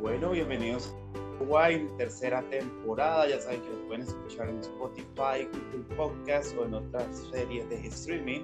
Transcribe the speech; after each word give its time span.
Bueno, 0.00 0.30
bienvenidos 0.30 0.94
a 1.14 1.44
Wine, 1.44 1.90
tercera 1.98 2.42
temporada. 2.48 3.28
Ya 3.28 3.38
saben 3.38 3.60
que 3.60 3.68
nos 3.68 3.80
pueden 3.80 4.02
escuchar 4.02 4.48
en 4.48 4.58
Spotify, 4.60 5.46
Google 5.52 5.94
Podcast 5.94 6.56
o 6.56 6.64
en 6.64 6.72
otras 6.72 7.18
series 7.30 7.68
de 7.68 7.86
streaming. 7.86 8.40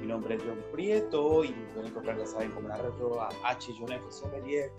Mi 0.00 0.06
nombre 0.06 0.36
es 0.36 0.42
John 0.46 0.62
Prieto 0.70 1.42
y 1.42 1.48
pueden 1.74 1.90
encontrar, 1.90 2.18
ya 2.18 2.26
saben, 2.26 2.52
como 2.52 2.68
arroba 2.68 3.30
H 3.42 3.72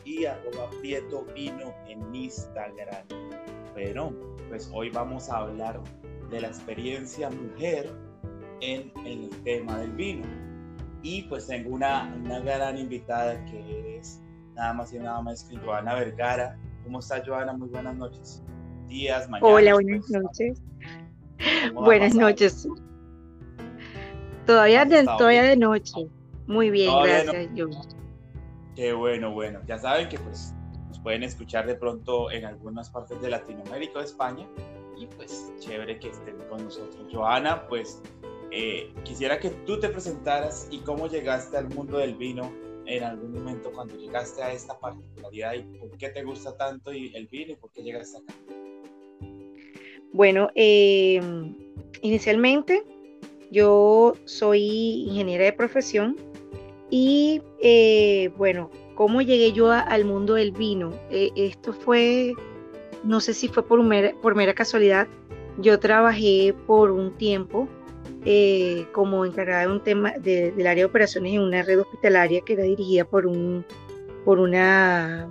y 0.05 0.25
arroba 0.25 0.69
Prieto 0.79 1.25
Vino 1.35 1.73
en 1.89 2.15
Instagram. 2.15 3.05
Bueno, 3.73 4.13
pues 4.47 4.71
hoy 4.73 4.91
vamos 4.91 5.29
a 5.29 5.39
hablar 5.39 5.81
de 6.29 6.39
la 6.39 6.47
experiencia 6.47 7.29
mujer 7.29 7.91
en 8.61 8.93
el 9.05 9.29
tema 9.43 9.77
del 9.77 9.91
vino. 9.91 10.25
Y 11.01 11.23
pues 11.23 11.47
tengo 11.47 11.71
una, 11.71 12.15
una 12.23 12.39
gran 12.39 12.77
invitada 12.77 13.43
que 13.43 13.97
es 13.97 14.22
nada 14.55 14.73
más 14.73 14.93
y 14.93 14.99
nada 14.99 15.21
más 15.21 15.43
que 15.43 15.57
Joana 15.57 15.95
Vergara. 15.95 16.57
¿Cómo 16.83 16.99
está 16.99 17.23
Joana? 17.25 17.53
Muy 17.53 17.69
buenas 17.69 17.95
noches. 17.95 18.43
Días, 18.87 19.29
mañana. 19.29 19.53
Hola, 19.53 19.73
buenas 19.73 20.09
noches. 20.09 20.61
Buenas 21.73 22.15
noches. 22.15 22.67
Todavía 24.45 24.85
de, 24.85 25.03
todavía 25.03 25.43
de 25.43 25.57
noche. 25.57 26.07
Muy 26.47 26.69
bien, 26.69 26.91
gracias, 27.03 27.49
Qué 28.75 28.93
bueno, 28.93 29.31
bueno. 29.31 29.59
Ya 29.67 29.77
saben 29.77 30.09
que 30.09 30.17
pues 30.19 30.53
nos 30.87 30.99
pueden 30.99 31.23
escuchar 31.23 31.65
de 31.65 31.75
pronto 31.75 32.31
en 32.31 32.45
algunas 32.45 32.89
partes 32.89 33.21
de 33.21 33.29
Latinoamérica 33.29 33.99
o 33.99 34.01
España. 34.01 34.47
Y 34.97 35.07
pues 35.07 35.51
chévere 35.59 35.99
que 35.99 36.09
estén 36.09 36.37
con 36.49 36.63
nosotros. 36.63 37.07
Joana, 37.11 37.67
pues 37.67 38.01
eh, 38.51 38.93
quisiera 39.03 39.39
que 39.39 39.49
tú 39.49 39.79
te 39.79 39.89
presentaras 39.89 40.67
y 40.69 40.79
cómo 40.79 41.07
llegaste 41.07 41.57
al 41.57 41.69
mundo 41.69 41.97
del 41.97 42.15
vino 42.15 42.51
en 42.85 43.03
algún 43.03 43.33
momento 43.33 43.71
cuando 43.71 43.95
llegaste 43.95 44.41
a 44.41 44.51
esta 44.51 44.77
particularidad 44.79 45.53
por 45.79 45.97
qué 45.97 46.09
te 46.09 46.23
gusta 46.23 46.55
tanto 46.57 46.91
el 46.91 47.27
vino 47.27 47.53
y 47.53 47.55
por 47.55 47.71
qué 47.71 47.83
llegaste 47.83 48.17
acá? 48.17 48.33
Bueno, 50.11 50.49
em, 50.53 51.55
inicialmente 52.01 52.83
yo 53.51 54.15
soy 54.25 55.05
ingeniera 55.07 55.45
de 55.45 55.53
profesión 55.53 56.15
y 56.89 57.41
eh, 57.61 58.31
bueno, 58.37 58.69
¿cómo 58.95 59.21
llegué 59.21 59.53
yo 59.53 59.71
al 59.71 60.05
mundo 60.05 60.35
del 60.35 60.51
vino? 60.51 60.91
Eh, 61.09 61.31
esto 61.35 61.73
fue, 61.73 62.33
no 63.03 63.19
sé 63.19 63.33
si 63.33 63.47
fue 63.47 63.65
por, 63.65 63.79
por 64.21 64.35
mera 64.35 64.53
casualidad, 64.53 65.07
yo 65.57 65.79
trabajé 65.79 66.53
por 66.67 66.91
un 66.91 67.17
tiempo 67.17 67.67
eh, 68.25 68.87
como 68.93 69.25
encargada 69.25 69.63
de 69.63 69.67
un 69.67 69.83
tema 69.83 70.11
del 70.11 70.65
área 70.65 70.83
de 70.83 70.85
operaciones 70.85 71.33
en 71.33 71.41
una 71.41 71.61
red 71.61 71.81
hospitalaria 71.81 72.41
que 72.41 72.53
era 72.53 72.63
dirigida 72.63 73.03
por, 73.03 73.27
un, 73.27 73.65
por 74.23 74.39
una, 74.39 75.27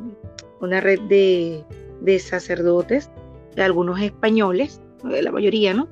una 0.61 0.81
red 0.81 1.01
de, 1.03 1.65
de 2.03 2.19
sacerdotes, 2.19 3.11
algunos 3.57 4.01
españoles, 4.01 4.81
la 5.05 5.33
mayoría, 5.33 5.73
¿no? 5.73 5.89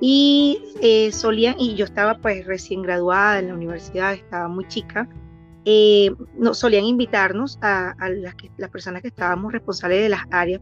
Y 0.00 0.60
eh, 0.82 1.12
solían, 1.12 1.54
y 1.58 1.76
yo 1.76 1.84
estaba 1.84 2.18
pues 2.18 2.44
recién 2.46 2.82
graduada 2.82 3.38
en 3.38 3.48
la 3.48 3.54
universidad, 3.54 4.14
estaba 4.14 4.48
muy 4.48 4.66
chica, 4.66 5.08
eh, 5.64 6.10
no, 6.36 6.54
solían 6.54 6.84
invitarnos 6.84 7.58
a, 7.62 7.90
a 7.90 8.08
las, 8.08 8.34
las, 8.56 8.70
personas 8.70 9.02
que 9.02 9.08
estábamos 9.08 9.52
responsables 9.52 10.02
de 10.02 10.08
las 10.08 10.22
áreas 10.30 10.60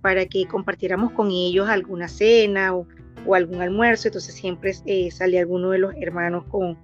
para 0.00 0.24
que 0.24 0.46
compartiéramos 0.46 1.12
con 1.12 1.30
ellos 1.30 1.68
alguna 1.68 2.08
cena 2.08 2.74
o 2.74 2.86
o 3.26 3.34
algún 3.34 3.60
almuerzo, 3.60 4.08
entonces 4.08 4.34
siempre 4.34 4.72
eh, 4.86 5.10
salía 5.10 5.40
alguno 5.40 5.70
de 5.70 5.78
los 5.78 5.94
hermanos 6.00 6.44
con, 6.48 6.76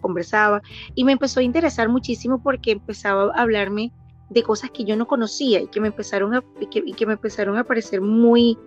conversaba 0.00 0.62
y 0.94 1.04
me 1.04 1.12
empezó 1.12 1.40
a 1.40 1.42
interesar 1.42 1.88
muchísimo 1.88 2.42
porque 2.42 2.72
empezaba 2.72 3.32
a 3.34 3.42
hablarme 3.42 3.92
de 4.30 4.42
cosas 4.42 4.70
que 4.70 4.84
yo 4.84 4.96
no 4.96 5.06
conocía 5.06 5.60
y 5.60 5.66
que 5.68 5.80
me 5.80 5.88
empezaron 5.88 6.34
a, 6.34 6.44
que, 6.70 7.06
me 7.06 7.12
empezaron 7.12 7.56
a 7.56 7.64
parecer 7.64 8.00
muy, 8.00 8.58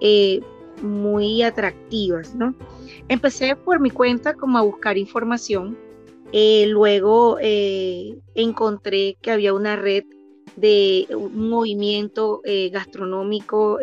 eh, 0.00 0.40
muy 0.82 1.42
atractivas, 1.42 2.34
¿no? 2.34 2.54
Empecé 3.08 3.56
por 3.56 3.80
mi 3.80 3.90
cuenta 3.90 4.34
como 4.34 4.58
a 4.58 4.62
buscar 4.62 4.98
información, 4.98 5.78
eh, 6.32 6.66
luego 6.68 7.38
encontré 7.40 9.16
que 9.22 9.30
había 9.30 9.54
una 9.54 9.76
red 9.76 10.04
de 10.56 11.06
un 11.10 11.48
movimiento 11.48 12.40
gastronómico 12.70 13.78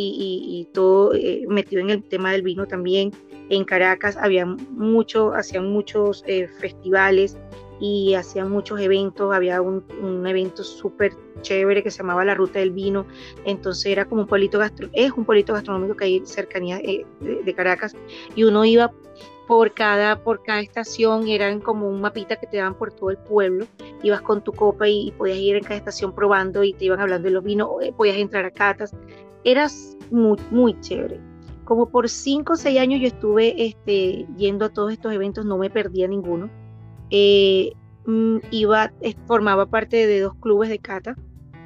y, 0.00 0.68
todo 0.72 1.14
eh, 1.14 1.44
metido 1.48 1.82
en 1.82 1.90
el 1.90 2.02
tema 2.04 2.32
del 2.32 2.42
vino 2.42 2.66
también. 2.66 3.12
En 3.50 3.64
Caracas 3.64 4.16
había 4.16 4.46
mucho, 4.46 5.32
hacían 5.32 5.72
muchos 5.72 6.22
eh, 6.26 6.48
festivales 6.60 7.36
y 7.80 8.14
hacían 8.14 8.50
muchos 8.50 8.80
eventos. 8.80 9.34
Había 9.34 9.60
un, 9.62 9.82
evento 10.26 10.62
súper 10.62 11.12
chévere 11.40 11.82
que 11.82 11.90
se 11.90 11.98
llamaba 11.98 12.24
la 12.24 12.34
Ruta 12.34 12.58
del 12.58 12.70
Vino. 12.70 13.06
Entonces 13.44 13.86
era 13.86 14.04
como 14.04 14.22
un 14.22 14.28
pueblito 14.28 14.58
gastronómico, 14.58 15.00
es 15.00 15.12
un 15.12 15.24
pueblito 15.24 15.52
gastronómico 15.52 15.96
que 15.96 16.04
hay 16.04 16.22
cercanía 16.24 16.78
eh, 16.78 17.06
de, 17.20 17.54
Caracas 17.54 17.96
y 18.36 18.44
uno 18.44 18.64
iba 18.64 18.92
por 19.48 19.72
cada, 19.72 20.22
por 20.22 20.42
cada 20.42 20.60
estación, 20.60 21.26
eran 21.26 21.60
como 21.60 21.88
un 21.88 22.02
mapita 22.02 22.36
que 22.36 22.46
te 22.46 22.58
daban 22.58 22.74
por 22.74 22.92
todo 22.92 23.08
el 23.08 23.16
pueblo, 23.16 23.66
ibas 24.02 24.20
con 24.20 24.44
tu 24.44 24.52
copa 24.52 24.86
y, 24.86 25.08
y, 25.08 25.12
podías 25.12 25.38
ir 25.38 25.56
en 25.56 25.62
cada 25.62 25.76
estación 25.76 26.14
probando 26.14 26.62
y 26.62 26.74
te 26.74 26.84
iban 26.84 27.00
hablando 27.00 27.28
de 27.28 27.32
los 27.32 27.42
vinos, 27.42 27.70
podías 27.96 28.18
entrar 28.18 28.44
a 28.44 28.50
catas, 28.50 28.94
era 29.44 29.66
muy, 30.10 30.36
muy 30.50 30.78
chévere. 30.80 31.18
Como 31.64 31.88
por 31.88 32.10
cinco 32.10 32.52
o 32.52 32.56
seis 32.56 32.78
años 32.78 33.00
yo 33.00 33.06
estuve 33.06 33.54
este, 33.64 34.26
yendo 34.36 34.66
a 34.66 34.68
todos 34.68 34.92
estos 34.92 35.14
eventos, 35.14 35.46
no 35.46 35.56
me 35.56 35.70
perdía 35.70 36.06
ninguno. 36.08 36.50
Eh, 37.08 37.72
mm, 38.04 38.36
iba, 38.50 38.92
formaba 39.26 39.64
parte 39.64 40.06
de 40.06 40.20
dos 40.20 40.34
clubes 40.34 40.68
de 40.68 40.78
cata 40.78 41.16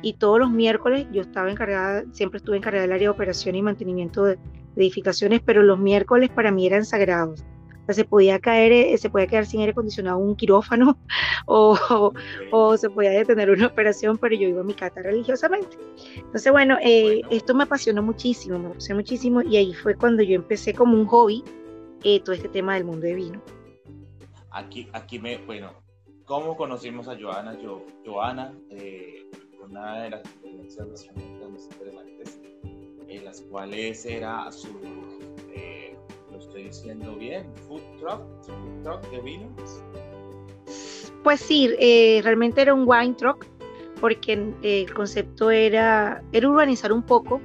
y 0.03 0.13
todos 0.13 0.39
los 0.39 0.53
miércoles 0.53 1.09
yo 1.13 1.23
estaba 1.23 1.51
encargada, 1.51 2.05
siempre 2.13 2.39
estuve 2.39 2.59
encargada 2.59 2.83
del 2.83 2.93
área 2.93 3.09
de 3.09 3.15
operación 3.15 3.57
y 3.57 3.63
mantenimiento 3.63 4.23
de 4.23 4.39
edificaciones, 4.77 5.41
pero 5.45 5.65
los 5.65 5.81
miércoles 5.81 6.31
para 6.31 6.53
mí 6.53 6.65
eran 6.69 6.85
sagrados 6.85 7.45
se 7.89 8.05
podía 8.05 8.39
caer, 8.39 8.73
eh, 8.73 8.97
se 8.99 9.11
podía 9.11 9.27
quedar 9.27 9.47
sin 9.47 9.61
aire 9.61 9.73
acondicionado 9.73 10.19
un 10.19 10.37
quirófano 10.37 10.97
o, 11.47 12.13
o, 12.51 12.77
se 12.77 12.89
podía 12.91 13.11
detener 13.11 13.51
una 13.51 13.67
operación, 13.67 14.19
pero 14.19 14.35
yo 14.35 14.49
iba 14.49 14.61
a 14.61 14.65
mi 14.65 14.75
cata 14.75 15.03
religiosamente. 15.03 15.77
Entonces, 16.17 16.53
bueno, 16.53 16.77
eh, 16.83 17.23
esto 17.31 17.55
me 17.55 17.65
apasionó 17.65 18.03
muchísimo, 18.03 18.59
me 18.59 18.69
apasionó 18.69 19.01
muchísimo 19.01 19.43
y 19.43 19.57
ahí 19.57 19.75
fue 19.75 19.95
cuando 19.95 20.23
yo 20.23 20.35
empecé 20.35 20.75
como 20.75 20.95
un 20.95 21.07
hobby 21.07 21.43
eh, 22.05 22.21
todo 22.21 22.35
este 22.35 22.49
tema 22.49 22.75
del 22.75 22.85
mundo 22.85 23.07
de 23.07 23.15
vino. 23.15 23.43
Aquí, 24.51 24.89
aquí 24.93 25.19
me, 25.19 25.39
bueno, 25.39 25.73
¿cómo 26.25 26.57
conocimos 26.57 27.09
a 27.09 27.19
Joana? 27.19 27.59
Yo, 27.61 27.85
Joana, 28.05 28.53
una 29.63 30.03
de 30.03 30.11
las 30.11 30.21
experiencias 30.21 30.87
más 30.89 31.05
interesantes, 31.71 32.41
en 33.09 33.25
las 33.25 33.41
cuales 33.43 34.05
era 34.05 34.51
su 34.53 34.69
estoy 36.43 36.65
diciendo 36.65 37.15
bien, 37.17 37.47
food 37.69 37.81
truck, 37.99 38.21
food 38.43 38.83
truck 38.83 39.11
de 39.11 39.21
vinos. 39.21 39.83
Pues 41.23 41.41
sí, 41.41 41.71
eh, 41.79 42.21
realmente 42.23 42.61
era 42.61 42.75
un 42.75 42.85
wine 42.87 43.15
truck, 43.15 43.47
porque 44.01 44.33
eh, 44.63 44.83
el 44.83 44.93
concepto 44.93 45.51
era, 45.51 46.23
era 46.33 46.49
urbanizar 46.49 46.93
un 46.93 47.03
poco 47.03 47.41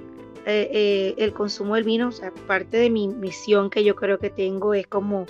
eh, 0.45 1.13
el 1.17 1.33
consumo 1.33 1.75
del 1.75 1.83
vino, 1.83 2.07
o 2.07 2.11
sea, 2.11 2.31
parte 2.47 2.77
de 2.77 2.89
mi 2.89 3.07
misión 3.07 3.69
que 3.69 3.83
yo 3.83 3.95
creo 3.95 4.17
que 4.17 4.29
tengo 4.29 4.73
es 4.73 4.87
como 4.87 5.25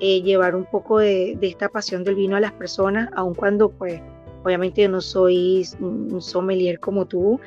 llevar 0.00 0.54
un 0.54 0.64
poco 0.64 1.00
de, 1.00 1.36
esta 1.42 1.68
pasión 1.68 2.04
del 2.04 2.14
vino 2.14 2.36
a 2.36 2.40
las 2.40 2.52
personas, 2.52 3.10
aun 3.16 3.34
cuando 3.34 3.68
pues 3.68 4.00
obviamente 4.44 4.82
yo 4.82 4.88
no 4.88 5.00
soy 5.00 5.66
un 5.80 6.22
sommelier 6.22 6.78
como 6.78 7.04
tú, 7.04 7.40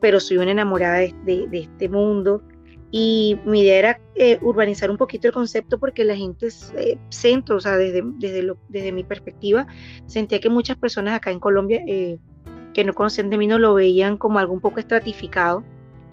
pero 0.00 0.18
soy 0.18 0.38
una 0.38 0.52
enamorada 0.52 1.00
de 1.00 1.48
este 1.52 1.90
mundo, 1.90 2.40
y 2.90 3.38
mi 3.44 3.60
idea 3.60 3.78
era 3.78 4.00
eh, 4.14 4.38
urbanizar 4.40 4.90
un 4.90 4.96
poquito 4.96 5.28
el 5.28 5.34
concepto 5.34 5.78
porque 5.78 6.04
la 6.04 6.16
gente 6.16 6.48
eh, 6.76 6.98
centro, 7.10 7.56
o 7.56 7.60
sea, 7.60 7.76
desde, 7.76 8.02
desde, 8.04 8.54
desde 8.68 8.92
mi 8.92 9.04
perspectiva, 9.04 9.66
sentía 10.06 10.40
que 10.40 10.48
muchas 10.48 10.78
personas 10.78 11.14
acá 11.14 11.30
en 11.30 11.40
Colombia 11.40 11.82
eh, 11.86 12.18
que 12.72 12.84
no 12.84 12.94
conocían 12.94 13.28
de 13.28 13.36
mí 13.36 13.46
no 13.46 13.58
lo 13.58 13.74
veían 13.74 14.16
como 14.16 14.38
algo 14.38 14.54
un 14.54 14.60
poco 14.60 14.80
estratificado. 14.80 15.64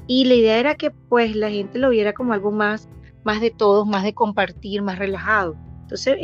Y 0.07 0.25
la 0.25 0.35
idea 0.35 0.59
era 0.59 0.75
que 0.75 0.91
pues 0.91 1.35
la 1.35 1.49
gente 1.49 1.79
lo 1.79 1.89
viera 1.89 2.13
como 2.13 2.33
algo 2.33 2.51
más, 2.51 2.89
más 3.23 3.39
de 3.39 3.51
todos, 3.51 3.87
más 3.87 4.03
de 4.03 4.13
compartir, 4.13 4.81
más 4.81 4.99
relajado. 4.99 5.55
Entonces, 5.83 6.17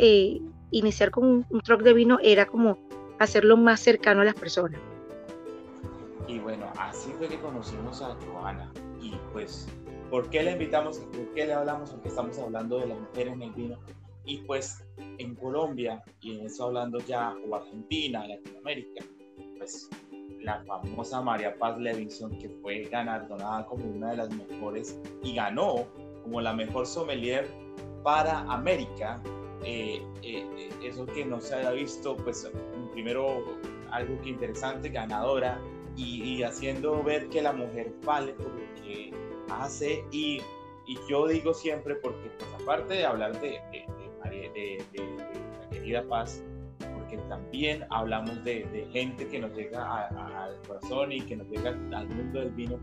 iniciar 0.70 1.10
con 1.10 1.24
un, 1.24 1.46
un 1.48 1.60
truck 1.62 1.82
de 1.82 1.94
vino 1.94 2.18
era 2.22 2.46
como 2.46 2.78
hacerlo 3.18 3.56
más 3.56 3.80
cercano 3.80 4.20
a 4.20 4.24
las 4.24 4.34
personas. 4.34 4.80
Y 6.28 6.38
bueno, 6.38 6.66
así 6.78 7.10
fue 7.18 7.28
que 7.28 7.38
conocimos 7.38 8.02
a 8.02 8.16
Joana. 8.26 8.70
Y 9.00 9.14
pues 9.32 9.66
¿Por 10.12 10.28
qué 10.28 10.42
le 10.42 10.52
invitamos? 10.52 10.98
¿Por 10.98 11.32
qué 11.32 11.46
le 11.46 11.54
hablamos? 11.54 11.88
Porque 11.88 12.08
estamos 12.08 12.38
hablando 12.38 12.78
de 12.78 12.88
la 12.88 12.96
mujer 12.96 13.28
en 13.28 13.40
el 13.40 13.50
vino. 13.52 13.78
Y 14.26 14.42
pues 14.42 14.84
en 14.98 15.34
Colombia, 15.34 16.04
y 16.20 16.38
en 16.38 16.44
eso 16.44 16.66
hablando 16.66 16.98
ya, 16.98 17.34
o 17.48 17.56
Argentina, 17.56 18.28
Latinoamérica, 18.28 19.06
pues 19.56 19.88
la 20.42 20.62
famosa 20.66 21.22
María 21.22 21.56
Paz 21.58 21.78
Levinson, 21.78 22.36
que 22.38 22.50
fue 22.60 22.82
galardonada 22.90 23.64
como 23.64 23.86
una 23.86 24.10
de 24.10 24.18
las 24.18 24.28
mejores 24.36 25.00
y 25.22 25.34
ganó 25.34 25.86
como 26.22 26.42
la 26.42 26.52
mejor 26.52 26.86
sommelier 26.86 27.48
para 28.02 28.40
América. 28.40 29.18
Eh, 29.64 30.02
eh, 30.22 30.68
eso 30.84 31.06
que 31.06 31.24
no 31.24 31.40
se 31.40 31.54
había 31.54 31.70
visto, 31.70 32.18
pues 32.18 32.50
primero 32.92 33.56
algo 33.90 34.20
que 34.20 34.28
interesante, 34.28 34.90
ganadora, 34.90 35.58
y, 35.96 36.42
haciendo 36.42 37.02
ver 37.02 37.28
que 37.30 37.40
la 37.40 37.52
mujer 37.52 37.94
vale 38.04 38.34
por 38.34 38.48
lo 38.48 38.74
que 38.82 39.12
hace. 39.48 40.04
Y, 40.10 40.40
y 40.86 40.98
yo 41.08 41.26
digo 41.28 41.54
siempre, 41.54 41.96
porque 41.96 42.30
pues, 42.38 42.62
aparte 42.62 42.94
de 42.94 43.06
hablar 43.06 43.40
de, 43.40 43.60
de, 43.72 44.88
la 45.60 45.70
querida 45.70 46.04
Paz, 46.08 46.42
porque 46.94 47.16
también 47.28 47.84
hablamos 47.90 48.42
de, 48.44 48.88
gente 48.92 49.26
que 49.28 49.40
nos 49.40 49.52
llega 49.54 50.08
al 50.08 50.60
corazón 50.66 51.12
y 51.12 51.20
que 51.20 51.36
nos 51.36 51.48
llega 51.48 51.70
al 51.70 52.08
mundo 52.08 52.40
del 52.40 52.50
vino, 52.50 52.78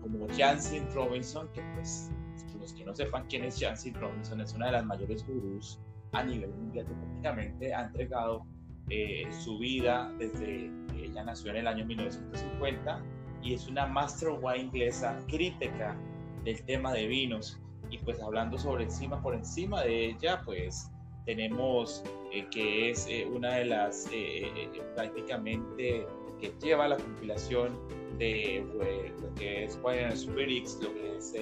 como 0.00 0.26
Jansen 0.36 0.86
Robinson, 0.94 1.48
que 1.54 1.62
pues 1.74 2.10
los 2.60 2.72
que 2.72 2.84
no 2.84 2.94
sepan 2.94 3.26
quién 3.28 3.44
es 3.44 3.58
Jansen 3.60 3.94
Robinson, 3.94 4.40
es 4.40 4.54
una 4.54 4.66
de 4.66 4.72
las 4.72 4.84
mayores 4.84 5.26
gurús 5.26 5.78
a 6.12 6.22
nivel 6.24 6.50
mundial 6.50 6.86
que 6.86 6.94
prácticamente 6.94 7.74
ha 7.74 7.84
entregado 7.84 8.46
eh, 8.90 9.26
su 9.30 9.58
vida 9.58 10.12
desde 10.18 10.70
que 10.92 11.06
ella 11.06 11.24
nació 11.24 11.50
en 11.50 11.56
el 11.58 11.66
año 11.66 11.84
1950 11.86 13.02
y 13.44 13.54
es 13.54 13.68
una 13.68 13.86
master 13.86 14.30
wine 14.40 14.64
inglesa 14.64 15.20
crítica 15.28 15.96
del 16.44 16.60
tema 16.64 16.92
de 16.92 17.06
vinos 17.06 17.60
y 17.90 17.98
pues 17.98 18.20
hablando 18.20 18.58
sobre 18.58 18.84
encima 18.84 19.22
por 19.22 19.34
encima 19.34 19.82
de 19.82 20.06
ella 20.06 20.40
pues 20.44 20.90
tenemos 21.26 22.02
eh, 22.32 22.46
que 22.50 22.90
es 22.90 23.06
eh, 23.08 23.26
una 23.26 23.56
de 23.56 23.66
las 23.66 24.08
prácticamente 24.94 26.06
que 26.40 26.52
lleva 26.62 26.88
la 26.88 26.96
compilación 26.96 27.78
de 28.18 28.66
pues, 28.76 29.22
lo 29.22 29.34
que 29.34 29.64
es 29.64 29.78
Wine 29.82 30.06
and 30.06 30.16
Spirits, 30.16 30.78
lo 30.82 30.92
que 30.94 31.16
es 31.16 31.32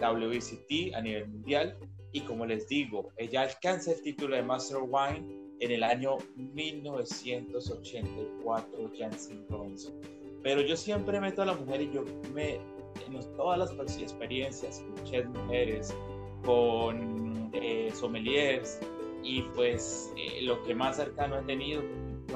WCT 0.00 0.94
a 0.94 1.00
nivel 1.00 1.28
mundial 1.28 1.76
y 2.14 2.20
como 2.20 2.46
les 2.46 2.66
digo, 2.68 3.10
ella 3.16 3.42
alcanza 3.42 3.90
el 3.90 4.00
título 4.00 4.36
de 4.36 4.44
Master 4.44 4.78
Wine 4.88 5.56
en 5.58 5.72
el 5.72 5.82
año 5.82 6.18
1984, 6.36 8.92
Jansen 8.96 9.44
Robinson. 9.48 10.23
Pero 10.44 10.60
yo 10.60 10.76
siempre 10.76 11.18
meto 11.20 11.40
a 11.40 11.46
la 11.46 11.54
mujer 11.54 11.80
y 11.80 11.90
yo 11.90 12.04
me, 12.34 12.60
en 13.06 13.36
todas 13.36 13.58
las 13.58 13.98
experiencias 13.98 14.84
con 15.02 15.32
mujeres, 15.32 15.96
con 16.44 17.50
eh, 17.54 17.90
sommeliers, 17.94 18.78
y 19.22 19.40
pues 19.56 20.12
eh, 20.18 20.42
lo 20.42 20.62
que 20.62 20.74
más 20.74 20.96
cercano 20.96 21.38
he 21.38 21.42
tenido, 21.44 21.82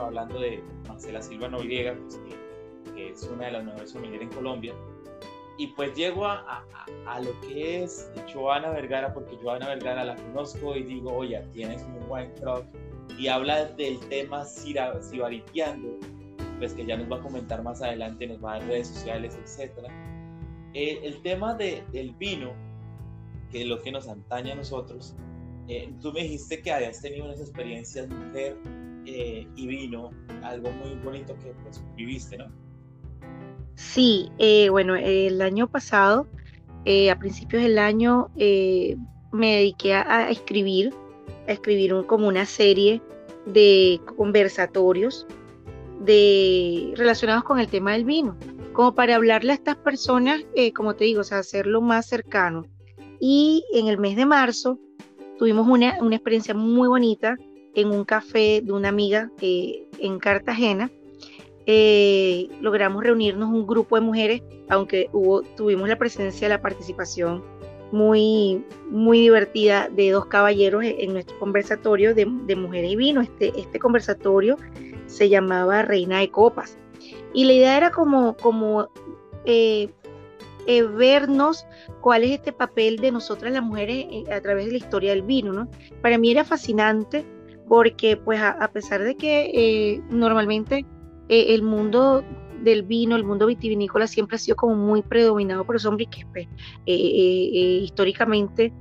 hablando 0.00 0.40
de 0.40 0.64
Marcela 0.88 1.20
Silva 1.20 1.48
Noriega, 1.48 1.94
pues, 1.94 2.18
que, 2.96 3.10
es 3.10 3.22
una 3.24 3.46
de 3.46 3.52
las 3.52 3.64
mejores 3.64 3.90
sommeliers 3.90 4.22
en 4.22 4.30
Colombia, 4.30 4.74
y 5.58 5.66
pues 5.68 5.94
llego 5.94 6.24
a, 6.24 6.64
a, 7.06 7.20
lo 7.20 7.38
que 7.42 7.82
es 7.82 8.10
Joana 8.32 8.70
Vergara, 8.70 9.12
porque 9.12 9.36
Joana 9.36 9.68
Vergara 9.68 10.02
la 10.04 10.16
conozco 10.16 10.74
y 10.74 10.82
digo, 10.84 11.12
oye, 11.14 11.40
tienes 11.52 11.82
un 11.82 12.08
buen 12.08 12.34
truck 12.36 12.64
y 13.18 13.28
habla 13.28 13.66
del 13.66 13.98
tema 14.08 14.44
sibariteando, 14.44 15.98
pues 16.58 16.74
que 16.74 16.84
ya 16.84 16.96
nos 16.96 17.10
va 17.10 17.16
a 17.16 17.20
comentar 17.20 17.62
más 17.62 17.82
adelante, 17.82 18.26
nos 18.26 18.42
va 18.42 18.54
a 18.54 18.58
dar 18.58 18.68
redes 18.68 18.88
sociales, 18.88 19.36
etc. 19.36 19.88
el 20.74 21.20
tema 21.22 21.54
de, 21.54 21.82
del 21.92 22.14
vino, 22.14 22.52
que 23.50 23.62
es 23.62 23.66
lo 23.66 23.80
que 23.80 23.92
nos 23.92 24.08
antaña 24.08 24.52
a 24.52 24.56
nosotros, 24.56 25.14
eh, 25.68 25.92
tú 26.00 26.12
me 26.12 26.22
dijiste 26.22 26.62
que 26.62 26.72
habías 26.72 27.00
tenido 27.00 27.26
unas 27.26 27.40
experiencias 27.40 28.08
mujer 28.08 28.56
eh, 29.06 29.46
y 29.54 29.66
vino, 29.66 30.10
algo 30.42 30.70
muy 30.70 30.94
bonito 31.04 31.34
que 31.38 31.52
pues, 31.62 31.82
viviste, 31.94 32.38
¿no? 32.38 32.46
Sí, 33.74 34.30
eh, 34.38 34.68
bueno, 34.70 34.96
el 34.96 35.40
año 35.40 35.68
pasado, 35.68 36.26
a 36.84 37.18
principios 37.18 37.62
del 37.62 37.78
año, 37.78 38.30
me 38.34 39.56
dediqué 39.56 39.94
a 39.94 40.30
escribir 40.30 40.92
escribir 41.48 41.94
como 42.06 42.28
una 42.28 42.46
serie 42.46 43.02
de 43.46 44.00
conversatorios 44.16 45.26
de, 46.00 46.92
relacionados 46.96 47.44
con 47.44 47.58
el 47.58 47.68
tema 47.68 47.92
del 47.92 48.04
vino, 48.04 48.36
como 48.72 48.94
para 48.94 49.16
hablarle 49.16 49.52
a 49.52 49.54
estas 49.54 49.76
personas, 49.76 50.44
eh, 50.54 50.72
como 50.72 50.94
te 50.94 51.04
digo, 51.04 51.20
o 51.20 51.24
sea, 51.24 51.38
hacerlo 51.38 51.80
más 51.80 52.06
cercano. 52.06 52.64
Y 53.20 53.64
en 53.72 53.88
el 53.88 53.98
mes 53.98 54.16
de 54.16 54.26
marzo 54.26 54.78
tuvimos 55.38 55.66
una, 55.66 55.98
una 56.00 56.16
experiencia 56.16 56.54
muy 56.54 56.88
bonita 56.88 57.36
en 57.74 57.88
un 57.88 58.04
café 58.04 58.60
de 58.62 58.72
una 58.72 58.88
amiga 58.88 59.30
eh, 59.40 59.86
en 59.98 60.18
Cartagena. 60.18 60.90
Eh, 61.66 62.48
logramos 62.60 63.02
reunirnos 63.02 63.50
un 63.50 63.66
grupo 63.66 63.96
de 63.96 64.02
mujeres, 64.02 64.42
aunque 64.68 65.10
hubo, 65.12 65.42
tuvimos 65.42 65.88
la 65.88 65.98
presencia, 65.98 66.48
la 66.48 66.62
participación 66.62 67.42
muy, 67.92 68.64
muy 68.90 69.20
divertida 69.20 69.88
de 69.88 70.10
dos 70.10 70.26
caballeros 70.26 70.82
en 70.84 71.12
nuestro 71.12 71.38
conversatorio 71.38 72.14
de, 72.14 72.26
de 72.46 72.56
mujeres 72.56 72.92
y 72.92 72.96
vino. 72.96 73.20
Este, 73.20 73.52
este 73.58 73.78
conversatorio 73.78 74.56
se 75.08 75.28
llamaba 75.28 75.82
Reina 75.82 76.20
de 76.20 76.30
Copas. 76.30 76.78
Y 77.34 77.44
la 77.44 77.52
idea 77.54 77.76
era 77.76 77.90
como, 77.90 78.36
como 78.36 78.88
eh, 79.44 79.90
eh, 80.66 80.82
vernos 80.82 81.66
cuál 82.00 82.24
es 82.24 82.32
este 82.32 82.52
papel 82.52 82.98
de 82.98 83.10
nosotras 83.10 83.52
las 83.52 83.62
mujeres 83.62 84.06
eh, 84.10 84.24
a 84.32 84.40
través 84.40 84.66
de 84.66 84.72
la 84.72 84.78
historia 84.78 85.10
del 85.10 85.22
vino. 85.22 85.52
¿no? 85.52 85.68
Para 86.02 86.18
mí 86.18 86.30
era 86.30 86.44
fascinante 86.44 87.24
porque 87.68 88.16
pues 88.16 88.40
a, 88.40 88.70
pesar 88.72 89.02
de 89.02 89.14
que 89.14 90.02
normalmente 90.08 90.86
el 91.28 91.62
mundo 91.62 92.24
del 92.62 92.82
vino, 92.82 93.14
el 93.14 93.24
mundo 93.24 93.46
vitivinícola 93.46 94.06
siempre 94.06 94.36
ha 94.36 94.38
sido 94.38 94.56
como 94.56 94.74
muy 94.74 95.02
predominado 95.02 95.64
por 95.64 95.74
los 95.74 95.84
hombres 95.84 96.08
que 96.10 96.24
pues, 96.32 96.48
históricamente 96.86 98.72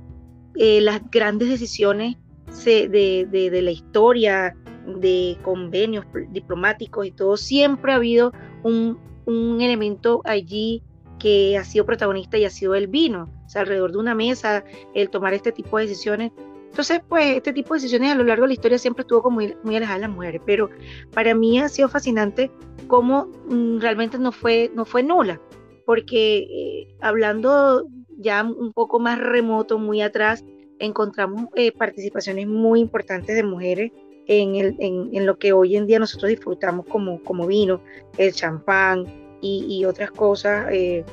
las 0.54 1.02
grandes 1.10 1.50
decisiones 1.50 2.16
de, 2.64 3.60
la 3.62 3.70
historia, 3.70 4.56
de 4.96 5.36
convenios 5.42 6.06
diplomáticos 6.30 7.06
y 7.06 7.10
todo, 7.10 7.36
siempre 7.36 7.92
ha 7.92 7.96
habido 7.96 8.32
un, 8.62 8.98
un 9.26 9.60
elemento 9.60 10.22
allí 10.24 10.82
que 11.18 11.58
ha 11.58 11.64
sido 11.64 11.84
protagonista 11.84 12.38
y 12.38 12.44
ha 12.44 12.50
sido 12.50 12.74
el 12.74 12.86
vino. 12.86 13.28
O 13.44 13.48
sea, 13.48 13.62
alrededor 13.62 13.92
de 13.92 13.98
una 13.98 14.14
mesa, 14.14 14.64
el 14.94 15.10
tomar 15.10 15.34
este 15.34 15.52
tipo 15.52 15.78
de 15.78 15.86
decisiones 15.86 16.32
entonces, 16.70 17.00
pues 17.08 17.36
este 17.36 17.52
tipo 17.52 17.74
de 17.74 17.80
decisiones 17.80 18.12
a 18.12 18.14
lo 18.14 18.24
largo 18.24 18.44
de 18.44 18.48
la 18.48 18.54
historia 18.54 18.78
siempre 18.78 19.02
estuvo 19.02 19.22
como 19.22 19.36
muy, 19.36 19.56
muy 19.64 19.76
alejada 19.76 19.98
de 19.98 20.02
las 20.06 20.14
mujeres, 20.14 20.40
pero 20.44 20.70
para 21.12 21.34
mí 21.34 21.58
ha 21.58 21.68
sido 21.68 21.88
fascinante 21.88 22.50
cómo 22.86 23.26
mm, 23.48 23.80
realmente 23.80 24.18
no 24.18 24.32
fue, 24.32 24.70
no 24.74 24.84
fue 24.84 25.02
nula, 25.02 25.40
porque 25.84 26.38
eh, 26.38 26.94
hablando 27.00 27.84
ya 28.18 28.44
un 28.44 28.72
poco 28.72 29.00
más 29.00 29.18
remoto, 29.18 29.78
muy 29.78 30.02
atrás, 30.02 30.44
encontramos 30.78 31.46
eh, 31.56 31.72
participaciones 31.72 32.46
muy 32.46 32.80
importantes 32.80 33.34
de 33.34 33.42
mujeres 33.42 33.90
en, 34.28 34.54
el, 34.54 34.76
en, 34.78 35.10
en, 35.12 35.26
lo 35.26 35.38
que 35.38 35.52
hoy 35.52 35.76
en 35.76 35.86
día 35.86 35.98
nosotros 35.98 36.28
disfrutamos 36.28 36.86
como, 36.86 37.22
como 37.24 37.46
vino, 37.46 37.80
el 38.16 38.32
champán 38.32 39.06
y, 39.40 39.66
y 39.68 39.84
otras 39.84 40.10
cosas, 40.10 40.68
eh, 40.70 41.04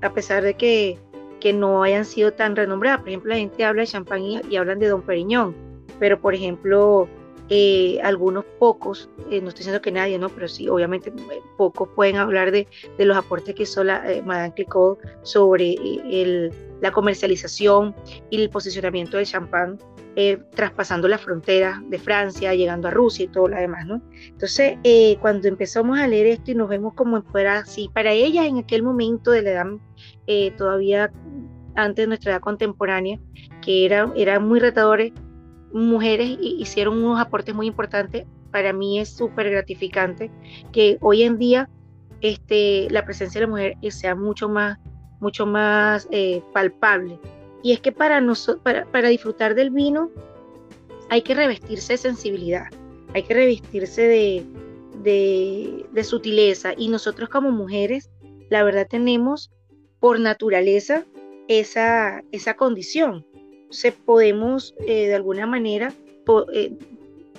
a 0.00 0.12
pesar 0.12 0.42
de 0.42 0.54
que 0.54 0.98
que 1.40 1.52
no 1.52 1.82
hayan 1.82 2.04
sido 2.04 2.32
tan 2.32 2.54
renombradas. 2.54 3.00
Por 3.00 3.08
ejemplo, 3.08 3.30
la 3.30 3.38
gente 3.38 3.64
habla 3.64 3.82
de 3.82 3.88
champán 3.88 4.22
y, 4.22 4.56
hablan 4.56 4.78
de 4.78 4.88
Don 4.88 5.02
Periñón, 5.02 5.56
pero 5.98 6.20
por 6.20 6.34
ejemplo, 6.34 7.08
eh, 7.48 7.98
algunos 8.04 8.44
pocos, 8.58 9.10
eh, 9.30 9.40
no 9.40 9.48
estoy 9.48 9.60
diciendo 9.60 9.80
que 9.80 9.90
nadie, 9.90 10.18
¿no? 10.18 10.28
pero 10.28 10.46
sí, 10.46 10.68
obviamente 10.68 11.12
pocos 11.56 11.88
pueden 11.96 12.16
hablar 12.16 12.52
de, 12.52 12.68
de 12.96 13.04
los 13.04 13.16
aportes 13.16 13.54
que 13.54 13.64
hizo 13.64 13.82
la, 13.82 14.04
Madame 14.24 14.54
Clicquot 14.54 14.98
sobre 15.22 15.74
el, 15.74 16.52
la 16.80 16.92
comercialización 16.92 17.94
y 18.28 18.42
el 18.42 18.50
posicionamiento 18.50 19.16
del 19.16 19.26
champán 19.26 19.78
traspasando 20.54 21.08
la 21.08 21.18
frontera 21.18 21.82
de 21.88 21.98
Francia, 21.98 22.54
llegando 22.54 22.88
a 22.88 22.90
Rusia 22.90 23.24
y 23.24 23.28
todo 23.28 23.48
lo 23.48 23.56
demás, 23.56 23.86
¿no? 23.86 24.02
Entonces, 24.26 24.78
cuando 25.20 25.48
empezamos 25.48 25.98
a 25.98 26.06
leer 26.06 26.26
esto 26.26 26.50
y 26.50 26.54
nos 26.54 26.68
vemos 26.68 26.94
como 26.94 27.22
fuera 27.22 27.58
así, 27.58 27.90
para 27.92 28.12
ellas 28.12 28.46
en 28.46 28.58
aquel 28.58 28.82
momento 28.82 29.30
de 29.30 29.42
la 29.42 29.50
edad 29.50 29.66
todavía 30.56 31.12
antes 31.74 32.02
de 32.04 32.06
nuestra 32.06 32.32
edad 32.32 32.40
contemporánea, 32.40 33.18
que 33.62 33.84
eran 33.84 34.12
era 34.16 34.40
muy 34.40 34.60
retadores, 34.60 35.12
mujeres 35.72 36.36
hicieron 36.40 36.98
unos 36.98 37.20
aportes 37.20 37.54
muy 37.54 37.66
importantes. 37.66 38.26
Para 38.50 38.72
mí 38.72 38.98
es 38.98 39.08
súper 39.08 39.50
gratificante 39.50 40.30
que 40.72 40.98
hoy 41.00 41.22
en 41.22 41.38
día 41.38 41.68
este, 42.20 42.88
la 42.90 43.04
presencia 43.04 43.40
de 43.40 43.46
la 43.46 43.50
mujer 43.50 43.76
sea 43.90 44.14
mucho 44.14 44.48
más, 44.48 44.78
mucho 45.20 45.46
más 45.46 46.08
eh, 46.10 46.42
palpable. 46.52 47.18
Y 47.62 47.72
es 47.72 47.80
que 47.80 47.92
para, 47.92 48.20
nosotros, 48.20 48.62
para, 48.90 49.08
disfrutar 49.08 49.54
del 49.54 49.70
vino 49.70 50.10
hay 51.08 51.22
que 51.22 51.34
revestirse 51.34 51.94
de 51.94 51.98
sensibilidad, 51.98 52.66
hay 53.14 53.22
que 53.24 53.34
revestirse 53.34 54.02
de, 54.02 54.44
de, 55.02 55.86
de 55.92 56.04
sutileza. 56.04 56.72
Y 56.76 56.88
nosotros 56.88 57.28
como 57.28 57.50
mujeres, 57.50 58.10
la 58.48 58.62
verdad 58.62 58.86
tenemos 58.88 59.50
por 60.00 60.18
naturaleza 60.18 61.04
esa, 61.48 62.22
esa 62.32 62.54
condición. 62.54 63.26
se 63.70 63.92
podemos 63.92 64.74
eh, 64.86 65.08
de 65.08 65.14
alguna 65.14 65.46
manera 65.46 65.92
eh, 66.52 66.72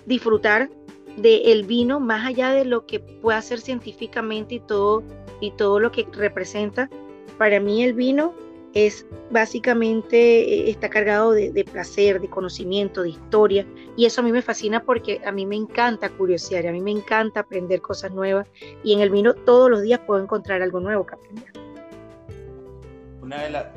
disfrutar 0.06 0.70
del 1.18 1.64
vino 1.66 2.00
más 2.00 2.26
allá 2.26 2.52
de 2.52 2.64
lo 2.64 2.86
que 2.86 3.00
pueda 3.00 3.42
ser 3.42 3.60
científicamente 3.60 4.56
y 4.56 4.60
todo, 4.60 5.04
y 5.42 5.52
todo 5.52 5.80
lo 5.80 5.92
que 5.92 6.06
representa. 6.14 6.90
Para 7.38 7.60
mí 7.60 7.84
el 7.84 7.94
vino 7.94 8.34
es 8.74 9.06
básicamente, 9.30 10.18
eh, 10.18 10.70
está 10.70 10.90
cargado 10.90 11.32
de, 11.32 11.66
placer, 11.72 12.22
de 12.22 12.30
conocimiento, 12.30 13.04
de 13.04 13.10
historia, 13.10 13.66
y 13.96 14.06
eso 14.06 14.22
a 14.22 14.24
mí 14.24 14.32
me 14.32 14.42
fascina 14.42 14.84
porque 14.84 15.22
a 15.26 15.32
mí 15.32 15.46
me 15.46 15.56
encanta 15.56 16.10
curiosear, 16.10 16.68
a 16.68 16.72
mí 16.72 16.82
me 16.82 16.92
encanta 16.92 17.42
aprender 17.42 17.82
cosas 17.82 18.12
nuevas, 18.12 18.48
y 18.84 18.94
en 18.94 19.02
el 19.02 19.10
vino 19.10 19.34
todos 19.34 19.70
los 19.70 19.82
días 19.82 20.00
puedo 20.06 20.22
encontrar 20.22 20.62
algo 20.62 20.80
nuevo 20.80 21.06
que 21.06 21.16
aprender. 21.16 21.52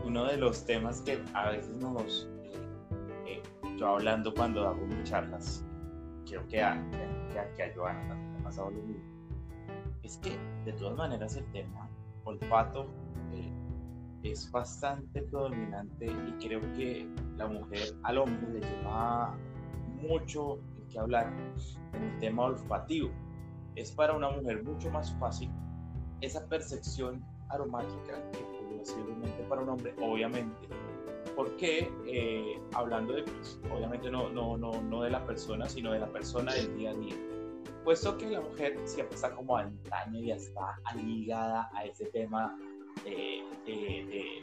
Uno 0.05 0.25
de 0.25 0.37
los 0.37 0.65
temas 0.65 1.01
que 1.03 1.21
a 1.33 1.51
veces 1.51 1.77
nos, 1.77 2.29
eh, 3.27 3.41
yo 3.77 3.87
hablando 3.87 4.35
cuando 4.35 4.67
hago 4.67 4.85
mis 4.87 5.05
charlas, 5.05 5.65
quiero 6.27 6.47
que 6.49 6.61
a, 6.61 6.83
que, 7.57 7.63
a 7.63 7.73
Joana 7.75 8.17
pasado 8.43 8.71
lo 8.71 8.83
mismo, 8.83 9.05
es 10.03 10.19
que 10.19 10.37
de 10.65 10.73
todas 10.73 10.97
maneras 10.97 11.37
el 11.37 11.45
tema 11.53 11.89
olfato 12.25 12.89
es 14.25 14.51
bastante 14.51 15.23
predominante 15.23 16.07
y 16.07 16.47
creo 16.47 16.61
que 16.75 17.07
la 17.37 17.47
mujer 17.47 17.95
al 18.03 18.19
hombre 18.19 18.61
le 18.61 18.61
lleva 18.61 19.37
mucho 20.03 20.59
que 20.91 20.99
hablar 20.99 21.33
en 21.93 22.03
el 22.03 22.19
tema 22.19 22.45
olfativo. 22.45 23.11
Es 23.77 23.93
para 23.93 24.15
una 24.15 24.31
mujer 24.31 24.63
mucho 24.65 24.91
más 24.91 25.13
fácil 25.19 25.51
esa 26.21 26.47
percepción 26.47 27.25
aromática 27.51 28.15
que 28.33 28.55
para 29.49 29.63
un 29.63 29.69
hombre, 29.69 29.95
obviamente. 30.01 30.69
Porque 31.37 31.91
eh, 32.07 32.61
hablando 32.75 33.15
de, 33.15 33.23
pues, 33.23 33.61
obviamente 33.75 34.11
no, 34.11 34.29
no, 34.31 34.57
no, 34.57 34.81
no 34.83 35.03
de 35.03 35.11
la 35.11 35.25
persona, 35.25 35.69
sino 35.69 35.93
de 35.93 35.99
la 35.99 36.07
persona 36.07 36.53
del 36.55 36.77
día 36.77 36.91
a 36.91 36.95
día. 36.95 37.15
Puesto 37.83 38.17
que 38.17 38.31
la 38.31 38.41
mujer 38.41 38.79
siempre 38.85 39.17
está 39.17 39.35
como 39.35 39.57
antaño 39.57 40.21
y 40.21 40.31
está 40.31 40.79
ligada 40.95 41.71
a 41.75 41.85
ese 41.85 42.07
tema 42.07 42.57
de, 43.05 43.43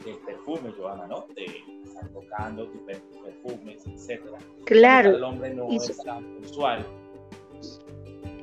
del 0.04 0.16
perfume, 0.26 0.72
Joana, 0.76 1.06
¿no? 1.06 1.26
De 1.34 1.44
estar 1.84 2.08
tocando 2.08 2.68
perfumes, 3.24 3.86
etcétera. 3.86 4.38
Claro. 4.64 5.16
el 5.16 5.24
hombre 5.24 5.54
no 5.54 5.70
es 5.70 5.96
tan 6.04 6.38
usual. 6.38 6.84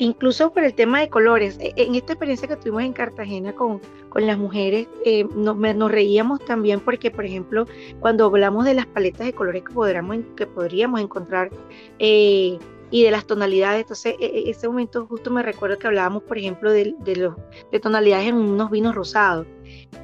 Incluso 0.02 0.54
por 0.54 0.64
el 0.64 0.74
tema 0.74 1.02
de 1.02 1.10
colores. 1.10 1.58
E, 1.60 1.74
en 1.76 1.96
esta 1.96 2.14
experiencia 2.14 2.48
que 2.48 2.56
tuvimos 2.56 2.84
en 2.84 2.94
Cartagena 2.94 3.54
con, 3.54 3.82
con 4.08 4.26
las 4.26 4.38
mujeres, 4.38 4.88
eh, 5.06 5.26
nos, 5.36 5.58
nos, 5.58 5.92
reíamos 5.92 6.44
también 6.46 6.80
porque, 6.80 7.12
por 7.12 7.26
ejemplo, 7.26 7.66
cuando 8.00 8.26
hablamos 8.26 8.64
de 8.64 8.76
las 8.76 8.86
paletas 8.86 9.28
de 9.28 9.34
colores 9.34 9.64
que, 9.64 9.74
podríamos, 9.74 10.18
que 10.38 10.48
podríamos 10.48 11.02
encontrar 11.02 11.50
eh, 12.00 12.58
y 12.92 13.04
de 13.04 13.12
las 13.12 13.26
tonalidades. 13.26 13.82
Entonces, 13.82 14.16
en 14.20 14.36
e, 14.36 14.50
ese 14.50 14.70
momento 14.70 15.06
justo 15.06 15.32
me 15.32 15.44
recuerdo 15.44 15.78
que 15.78 15.88
hablábamos, 15.88 16.24
por 16.24 16.38
ejemplo, 16.38 16.72
de, 16.72 16.96
de, 17.00 17.16
los, 17.18 17.36
de 17.70 17.80
tonalidades 17.82 18.30
en 18.30 18.36
unos 18.36 18.72
vinos 18.72 18.96
rosados. 18.96 19.48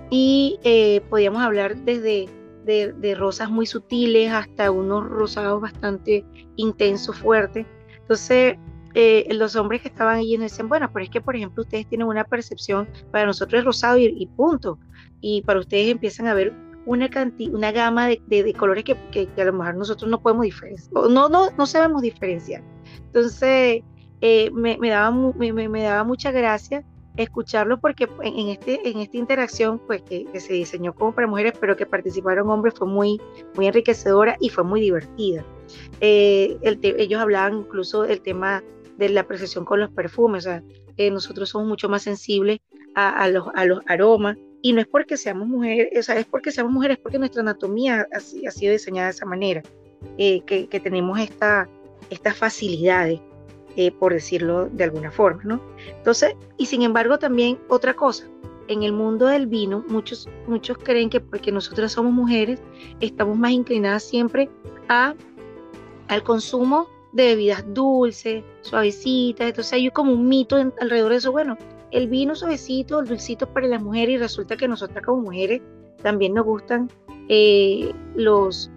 Y 0.09 0.59
eh, 0.63 1.01
podíamos 1.09 1.41
hablar 1.41 1.75
desde 1.77 2.29
de, 2.65 3.15
rosas 3.15 3.49
muy 3.49 3.65
sutiles 3.65 4.31
hasta 4.31 4.71
unos 4.71 5.07
rosados 5.07 5.61
bastante 5.61 6.25
intensos, 6.55 7.17
fuertes. 7.17 7.65
Entonces, 8.01 8.57
eh, 8.93 9.27
los 9.31 9.55
hombres 9.55 9.81
que 9.81 9.89
estaban 9.89 10.17
allí 10.17 10.37
nos 10.37 10.51
decían, 10.51 10.69
bueno, 10.69 10.89
pero 10.91 11.03
es 11.03 11.09
que, 11.09 11.21
por 11.21 11.35
ejemplo, 11.35 11.63
ustedes 11.63 11.87
tienen 11.87 12.07
una 12.07 12.23
percepción, 12.23 12.87
para 13.11 13.25
nosotros 13.25 13.59
es 13.59 13.65
rosado 13.65 13.97
y, 13.97 14.25
punto. 14.35 14.79
Y 15.21 15.41
para 15.43 15.59
ustedes 15.59 15.89
empiezan 15.89 16.27
a 16.27 16.33
ver 16.33 16.53
una, 16.85 17.09
una 17.51 17.71
gama 17.71 18.07
de, 18.07 18.55
colores 18.57 18.83
que, 18.83 18.97
que, 19.11 19.41
a 19.41 19.45
lo 19.45 19.53
mejor 19.53 19.75
nosotros 19.75 20.09
no 20.09 20.21
podemos 20.21 20.43
diferenciar, 20.43 20.93
no, 20.93 21.29
no, 21.29 21.49
no 21.51 21.65
sabemos 21.65 22.01
diferenciar. 22.01 22.63
Entonces, 23.07 23.83
eh, 24.21 24.51
me, 24.51 24.77
daba, 24.89 25.11
me, 25.11 25.51
me, 25.51 25.81
daba 25.83 26.03
mucha 26.03 26.31
gracia 26.31 26.83
escucharlo 27.17 27.79
porque 27.79 28.07
en, 28.21 28.49
este, 28.49 28.87
en 28.89 28.99
esta 28.99 29.17
interacción 29.17 29.79
pues, 29.79 30.01
que, 30.01 30.27
se 30.39 30.53
diseñó 30.53 30.93
como 30.93 31.13
para 31.13 31.27
mujeres, 31.27 31.53
pero 31.59 31.75
que 31.75 31.85
participaron 31.85 32.49
hombres, 32.49 32.73
fue 32.77 32.87
muy, 32.87 33.21
muy 33.55 33.67
enriquecedora 33.67 34.37
y 34.39 34.49
fue 34.49 34.63
muy 34.63 34.81
divertida. 34.81 35.45
Eh, 36.01 36.57
ellos 36.61 37.21
hablaban 37.21 37.59
incluso 37.59 38.03
del 38.03 38.21
tema 38.21 38.63
de 38.97 39.09
la 39.09 39.23
percepción 39.23 39.65
con 39.65 39.79
los 39.79 39.89
perfumes, 39.91 40.45
o 40.45 40.49
sea, 40.49 40.63
eh, 40.97 41.11
nosotros 41.11 41.49
somos 41.49 41.67
mucho 41.67 41.89
más 41.89 42.03
sensibles 42.03 42.59
a, 42.95 43.09
a, 43.09 43.27
los, 43.27 43.47
a 43.55 43.65
los 43.65 43.81
aromas 43.87 44.37
y 44.61 44.73
no 44.73 44.81
es 44.81 44.87
porque 44.87 45.17
seamos 45.17 45.47
mujeres, 45.47 45.89
o 45.97 46.03
sea, 46.03 46.17
es 46.17 46.25
porque 46.25 46.51
seamos 46.51 46.73
mujeres, 46.73 46.97
porque 46.97 47.19
nuestra 47.19 47.41
anatomía 47.41 48.07
ha, 48.11 48.17
ha 48.17 48.19
sido 48.51 48.71
diseñada 48.71 49.09
de 49.09 49.13
esa 49.13 49.25
manera, 49.25 49.61
eh, 50.17 50.41
que, 50.45 50.67
que, 50.67 50.79
tenemos 50.79 51.19
esta, 51.19 51.67
estas 52.09 52.37
facilidades, 52.37 53.19
eh, 53.75 53.91
por 53.91 54.13
decirlo 54.13 54.67
de 54.67 54.83
alguna 54.85 55.11
forma, 55.11 55.41
¿no? 55.43 55.61
Entonces, 55.87 56.35
y 56.57 56.65
sin 56.65 56.81
embargo 56.81 57.19
también 57.19 57.59
otra 57.67 57.93
cosa, 57.93 58.27
en 58.67 58.83
el 58.83 58.93
mundo 58.93 59.27
del 59.27 59.47
vino, 59.47 59.83
muchos, 59.87 60.27
muchos 60.47 60.77
creen 60.79 61.09
que 61.09 61.19
porque 61.19 61.51
nosotras 61.51 61.91
somos 61.91 62.13
mujeres, 62.13 62.59
estamos 62.99 63.37
más 63.37 63.51
inclinadas 63.51 64.03
siempre 64.03 64.49
a, 64.89 65.13
al 66.07 66.23
consumo 66.23 66.87
de 67.13 67.27
bebidas 67.27 67.63
dulces, 67.73 68.43
suavecitas, 68.61 69.47
entonces 69.47 69.73
hay 69.73 69.89
como 69.91 70.13
un 70.13 70.27
mito 70.27 70.57
alrededor 70.79 71.11
de 71.11 71.17
eso, 71.17 71.31
bueno, 71.31 71.57
el 71.91 72.07
vino 72.07 72.35
suavecito, 72.35 72.99
el 72.99 73.07
dulcito 73.07 73.47
para 73.47 73.67
las 73.67 73.81
mujeres 73.81 74.15
y 74.15 74.17
resulta 74.17 74.57
que 74.57 74.67
nosotras 74.67 75.05
como 75.05 75.21
mujeres 75.21 75.61
también 76.01 76.33
nos 76.33 76.45
gustan 76.45 76.89
eh, 77.29 77.93
los, 78.15 78.69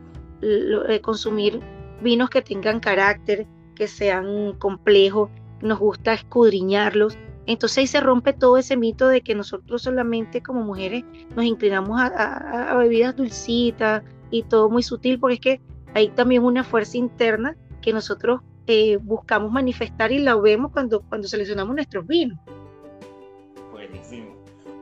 eh, 0.42 1.00
consumir 1.02 1.60
vinos 2.00 2.30
que 2.30 2.42
tengan 2.42 2.80
carácter, 2.80 3.46
que 3.78 3.86
sean 3.86 4.54
complejos, 4.58 5.30
nos 5.62 5.78
gusta 5.78 6.12
escudriñarlos. 6.12 7.16
Entonces 7.46 7.78
ahí 7.78 7.86
se 7.86 8.00
rompe 8.00 8.32
todo 8.32 8.58
ese 8.58 8.76
mito 8.76 9.08
de 9.08 9.22
que 9.22 9.36
nosotros 9.36 9.82
solamente 9.82 10.42
como 10.42 10.62
mujeres 10.62 11.04
nos 11.34 11.44
inclinamos 11.44 11.98
a, 12.00 12.74
bebidas 12.76 13.16
dulcitas 13.16 14.02
y 14.30 14.42
todo 14.42 14.68
muy 14.68 14.82
sutil, 14.82 15.18
porque 15.20 15.34
es 15.34 15.40
que 15.40 15.60
hay 15.94 16.08
también 16.08 16.42
una 16.42 16.64
fuerza 16.64 16.98
interna 16.98 17.56
que 17.80 17.92
nosotros 17.92 18.42
eh, 18.66 18.98
buscamos 18.98 19.50
manifestar 19.50 20.12
y 20.12 20.18
la 20.18 20.34
vemos 20.34 20.72
cuando, 20.72 21.00
cuando 21.00 21.28
seleccionamos 21.28 21.74
nuestros 21.74 22.06
vinos. 22.06 22.38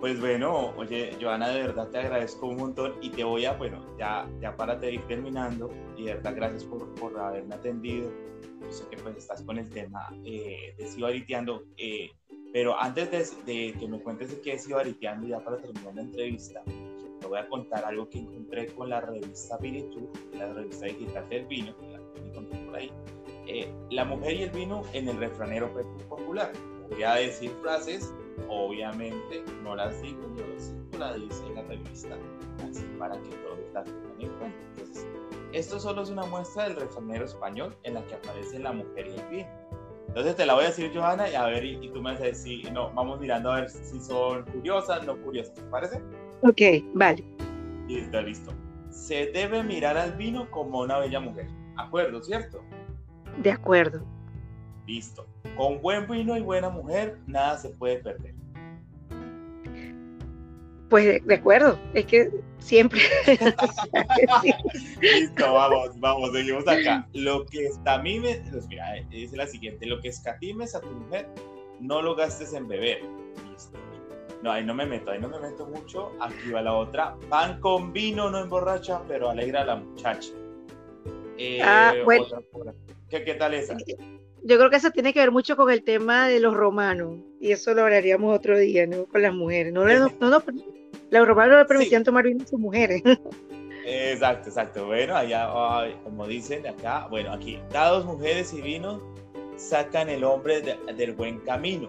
Pues 0.00 0.21
bueno, 0.21 0.75
oye, 0.76 1.17
Joana, 1.21 1.49
de 1.49 1.62
verdad 1.62 1.88
te 1.88 1.99
agradezco 1.99 2.49
un 2.49 2.57
montón 2.57 2.95
y 3.00 3.09
te 3.09 3.25
voy 3.25 3.47
a, 3.47 3.55
bueno, 3.55 3.83
ya, 3.99 4.29
ya 4.43 4.55
para 4.55 4.75
ir 4.91 5.00
terminando, 5.07 5.71
y 5.97 6.05
de 6.05 6.15
verdad 6.15 6.35
gracias 6.37 6.65
por, 6.65 6.95
por 6.97 7.19
haberme 7.19 7.55
atendido. 7.55 8.11
Yo 8.61 8.71
sé 8.71 8.85
que 8.91 8.99
pues 8.99 9.17
estás 9.17 9.43
con 9.43 9.59
el 9.59 9.71
tema 9.71 10.15
eh, 10.25 10.75
de 10.76 10.87
Sibariteando, 10.87 11.65
eh, 11.79 12.11
pero 12.53 12.79
antes 12.79 13.11
de, 13.11 13.53
de, 13.53 13.73
que 13.73 13.88
me 13.88 13.99
cuentes 14.00 14.31
de 14.31 14.41
qué 14.43 14.53
es 14.53 14.65
Sibariteando, 14.65 15.29
ya 15.29 15.41
para 15.41 15.57
terminar 15.57 15.95
la 15.95 16.03
entrevista, 16.03 16.62
te 17.19 17.26
voy 17.26 17.38
a 17.38 17.49
contar 17.49 17.83
algo 17.87 18.09
que 18.11 18.19
encontré 18.19 18.67
con 18.75 18.91
la 18.91 19.00
revista 19.00 19.57
Vinitud, 19.57 20.09
la 20.35 20.53
revista 20.53 20.87
digital 20.87 21.26
del 21.31 21.47
vino, 21.47 21.75
que 21.79 21.88
la 21.88 22.00
encontré 22.29 22.59
por 22.67 22.76
ahí. 22.76 22.93
Eh, 23.47 23.73
la 23.91 24.05
mujer 24.05 24.35
y 24.35 24.43
el 24.43 24.50
vino 24.50 24.83
en 24.93 25.09
el 25.09 25.17
refranero 25.17 25.73
popular. 26.09 26.53
Voy 26.91 27.03
a 27.03 27.15
decir 27.15 27.50
frases 27.62 28.12
Obviamente 28.49 29.45
no 29.62 29.76
las 29.76 30.00
digo 30.02 30.23
yo, 30.37 30.45
sino 30.59 30.99
las 30.99 31.16
dice 31.16 31.43
la 31.55 31.62
revista, 31.62 32.16
así 32.69 32.85
para 32.99 33.14
que 33.23 33.31
todos 33.31 33.59
las 33.73 33.85
tengan 33.85 34.21
en 34.21 34.38
cuenta. 34.38 34.59
Entonces, 34.76 35.07
esto 35.52 35.81
solo 35.81 36.02
es 36.02 36.11
una 36.11 36.25
muestra 36.26 36.64
del 36.64 36.76
refranero 36.76 37.25
español 37.25 37.75
en 37.83 37.95
la 37.95 38.07
que 38.07 38.14
aparece 38.14 38.59
la 38.59 38.73
mujer 38.73 39.07
y 39.07 39.19
el 39.19 39.28
vino. 39.28 39.49
Entonces 40.09 40.37
te 40.37 40.47
la 40.47 40.55
voy 40.55 40.64
a 40.64 40.69
decir, 40.69 40.90
Johanna, 40.95 41.28
y 41.28 41.35
a 41.35 41.45
ver, 41.47 41.64
y, 41.64 41.90
tú 41.90 42.00
me 42.00 42.12
vas 42.12 42.21
a 42.21 42.25
decir, 42.25 42.73
no, 42.73 42.90
vamos 42.95 43.21
mirando 43.21 43.52
a 43.52 43.61
ver 43.61 43.71
si 43.71 44.00
son 44.00 44.45
curiosas, 44.45 45.05
no 45.05 45.16
curiosas, 45.19 45.55
¿te 45.55 45.62
parece? 45.62 46.00
Ok, 46.40 46.85
vale. 46.95 47.23
Listo, 47.87 48.23
listo. 48.23 48.52
Se 48.88 49.26
debe 49.26 49.62
mirar 49.62 49.99
al 49.99 50.12
vino 50.12 50.50
como 50.50 50.81
una 50.81 50.99
bella 50.99 51.21
mujer. 51.21 51.49
¿Acuerdo, 51.76 52.23
cierto? 52.23 52.62
De 53.43 53.50
acuerdo. 53.50 54.02
Listo. 54.87 55.26
Con 55.57 55.81
buen 55.81 56.07
vino 56.07 56.37
y 56.37 56.40
buena 56.40 56.69
mujer, 56.69 57.19
nada 57.26 57.59
se 57.59 57.71
puede 57.71 57.99
perder. 57.99 58.35
Pues 60.88 61.25
de, 61.26 61.35
acuerdo, 61.35 61.78
es 61.95 62.07
que 62.07 62.31
siempre. 62.59 63.00
Listo, 65.00 65.52
vamos, 65.52 65.99
vamos, 65.99 66.31
seguimos 66.33 66.69
acá. 66.69 67.09
Lo 67.12 67.45
que 67.47 67.66
escatimes, 67.66 68.40
pues 68.52 68.69
mira, 68.69 68.93
dice 69.11 69.37
la 69.37 69.49
siguiente: 69.49 69.85
lo 69.87 70.00
que 70.00 70.09
escatimes 70.09 70.76
a 70.76 70.81
tu 70.81 70.90
mujer, 70.90 71.28
no 71.81 72.02
lo 72.02 72.14
gastes 72.14 72.52
en 72.52 72.69
beber. 72.69 73.00
Listo. 73.50 73.76
No, 74.43 74.52
ahí 74.52 74.64
no 74.64 74.75
me 74.75 74.87
meto, 74.87 75.11
ahí 75.11 75.19
no 75.19 75.28
me 75.28 75.40
meto 75.40 75.66
mucho. 75.66 76.12
Aquí 76.21 76.50
va 76.52 76.62
la 76.62 76.75
otra. 76.75 77.16
Pan 77.28 77.59
con 77.61 77.93
vino 77.93 78.31
no 78.31 78.38
emborracha, 78.38 79.02
pero 79.09 79.28
alegra 79.28 79.62
a 79.62 79.64
la 79.64 79.76
muchacha. 79.76 80.31
Eh, 81.37 81.61
ah, 81.62 81.95
bueno. 82.05 82.26
¿Qué, 83.11 83.25
¿Qué 83.25 83.35
tal 83.35 83.55
esa? 83.55 83.76
Yo 84.47 84.57
creo 84.59 84.71
que 84.71 84.76
eso 84.76 84.91
tiene 84.91 85.12
que 85.12 85.19
ver 85.19 85.33
mucho 85.33 85.57
con 85.57 85.71
el 85.71 85.83
tema 85.83 86.29
de 86.29 86.41
los 86.41 86.55
romanos, 86.55 87.19
y 87.41 87.50
eso 87.50 87.75
lo 87.75 87.83
hablaríamos 87.83 88.37
otro 88.37 88.57
día, 88.59 88.87
¿no? 88.87 89.07
Con 89.07 89.23
las 89.23 89.35
mujeres. 89.35 89.73
No, 89.73 89.85
no, 89.85 90.11
no, 90.21 90.43
los 91.11 91.29
romanos 91.29 91.53
no 91.53 91.59
le 91.59 91.65
permitían 91.65 92.05
tomar 92.05 92.25
vino 92.25 92.45
a 92.45 92.47
sus 92.47 92.59
mujeres. 92.59 93.03
Exacto, 93.88 94.49
exacto. 94.49 94.87
Bueno, 94.87 95.15
allá, 95.15 95.49
como 96.03 96.26
dicen 96.26 96.67
acá, 96.67 97.07
bueno, 97.09 97.33
aquí, 97.33 97.61
dados 97.71 98.05
mujeres 98.05 98.53
y 98.53 98.61
vino 98.61 99.00
sacan 99.57 100.09
el 100.09 100.25
hombre 100.25 100.61
del 100.61 101.12
buen 101.12 101.38
camino. 101.41 101.88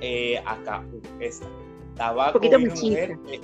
Eh, 0.00 0.42
acá, 0.46 0.82
esta. 1.20 1.46
Tabaco, 1.96 2.40
vino, 2.40 2.58
mujer, 2.58 3.18
eh, 3.28 3.40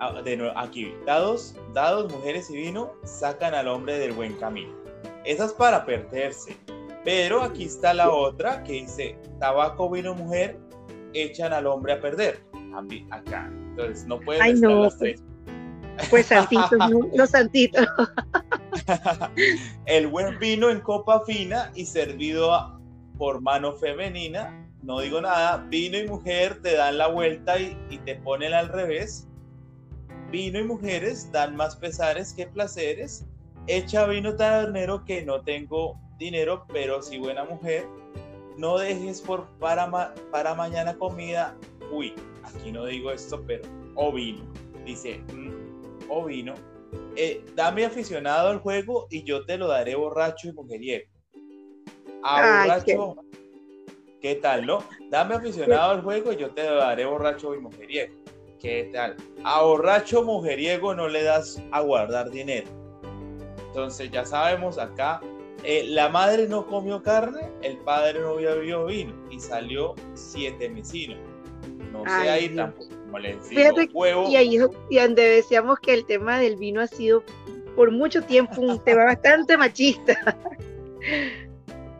ah, 0.00 0.22
de 0.22 0.52
aquí, 0.56 0.94
dados, 1.04 1.54
dados, 1.74 2.10
mujeres 2.10 2.48
y 2.48 2.56
vino, 2.56 2.94
sacan 3.04 3.52
al 3.52 3.68
hombre 3.68 3.98
del 3.98 4.12
buen 4.12 4.32
camino. 4.36 4.72
Esa 5.26 5.44
es 5.44 5.52
para 5.52 5.84
perderse. 5.84 6.56
Pero 7.06 7.40
aquí 7.40 7.66
está 7.66 7.94
la 7.94 8.10
otra 8.10 8.64
que 8.64 8.72
dice, 8.72 9.16
tabaco, 9.38 9.88
vino, 9.88 10.12
mujer, 10.16 10.58
echan 11.14 11.52
al 11.52 11.68
hombre 11.68 11.92
a 11.92 12.00
perder. 12.00 12.44
Acá. 13.10 13.48
Entonces, 13.48 14.04
no 14.06 14.18
pueden 14.18 14.44
estar 14.44 14.70
las 14.72 14.96
pues, 14.96 14.98
tres. 14.98 15.24
Pues 16.10 16.26
santitos, 16.26 16.72
los 17.14 17.30
santitos. 17.30 17.86
el 19.86 20.08
buen 20.08 20.36
vino 20.40 20.68
en 20.68 20.80
copa 20.80 21.24
fina 21.24 21.70
y 21.76 21.86
servido 21.86 22.76
por 23.16 23.40
mano 23.40 23.74
femenina. 23.74 24.68
No 24.82 24.98
digo 24.98 25.20
nada, 25.20 25.58
vino 25.68 25.98
y 25.98 26.08
mujer 26.08 26.60
te 26.60 26.74
dan 26.74 26.98
la 26.98 27.06
vuelta 27.06 27.56
y, 27.60 27.78
y 27.88 27.98
te 27.98 28.16
ponen 28.16 28.52
al 28.52 28.68
revés. 28.68 29.28
Vino 30.32 30.58
y 30.58 30.64
mujeres 30.64 31.30
dan 31.30 31.54
más 31.54 31.76
pesares 31.76 32.32
que 32.32 32.48
placeres. 32.48 33.24
Echa 33.68 34.06
vino 34.06 34.34
tabernero 34.34 35.04
que 35.04 35.24
no 35.24 35.42
tengo 35.42 36.00
dinero, 36.16 36.64
pero 36.72 37.02
si 37.02 37.18
buena 37.18 37.44
mujer. 37.44 37.86
No 38.56 38.78
dejes 38.78 39.20
por 39.20 39.46
para, 39.58 40.14
para 40.30 40.54
mañana 40.54 40.96
comida. 40.96 41.56
Uy, 41.92 42.14
aquí 42.42 42.72
no 42.72 42.86
digo 42.86 43.10
esto, 43.12 43.42
pero 43.46 43.68
o 43.94 44.12
vino. 44.12 44.42
Dice, 44.84 45.18
mm, 45.32 46.08
o 46.08 46.24
vino 46.24 46.54
eh, 47.16 47.42
dame 47.54 47.84
aficionado 47.84 48.48
al 48.48 48.58
juego 48.60 49.06
y 49.10 49.22
yo 49.24 49.44
te 49.46 49.56
lo 49.56 49.68
daré 49.68 49.94
borracho 49.94 50.48
y 50.48 50.52
mujeriego. 50.52 51.10
A 52.22 52.64
borracho, 52.64 53.16
qué... 54.20 54.34
tal, 54.36 54.66
no? 54.66 54.84
Dame 55.10 55.34
aficionado 55.34 55.92
al 55.92 56.02
juego 56.02 56.32
y 56.32 56.36
yo 56.36 56.50
te 56.50 56.68
lo 56.68 56.76
daré 56.76 57.06
borracho 57.06 57.54
y 57.54 57.58
mujeriego. 57.58 58.14
¿Qué 58.60 58.90
tal? 58.92 59.16
A 59.44 59.62
borracho 59.62 60.22
mujeriego 60.24 60.94
no 60.94 61.08
le 61.08 61.22
das 61.22 61.62
a 61.70 61.80
guardar 61.80 62.30
dinero. 62.30 62.68
Entonces 63.68 64.10
ya 64.10 64.24
sabemos 64.24 64.78
acá, 64.78 65.20
eh, 65.64 65.84
la 65.88 66.08
madre 66.08 66.48
no 66.48 66.66
comió 66.66 67.02
carne, 67.02 67.50
el 67.62 67.76
padre 67.78 68.20
no 68.20 68.36
bebió 68.36 68.86
vino 68.86 69.14
y 69.30 69.40
salió 69.40 69.94
siete 70.14 70.68
mesinos. 70.68 71.18
No 71.92 72.04
sé 72.04 72.28
ahí 72.28 72.48
tampoco 72.54 72.96
y 74.28 74.36
ahí 74.36 74.58
y 74.90 74.98
donde 74.98 75.22
decíamos 75.22 75.78
que 75.80 75.94
el 75.94 76.04
tema 76.04 76.38
del 76.38 76.56
vino 76.56 76.80
ha 76.80 76.86
sido 76.86 77.22
por 77.74 77.90
mucho 77.90 78.22
tiempo 78.22 78.60
un 78.60 78.82
tema 78.84 79.04
bastante 79.06 79.56
machista. 79.56 80.36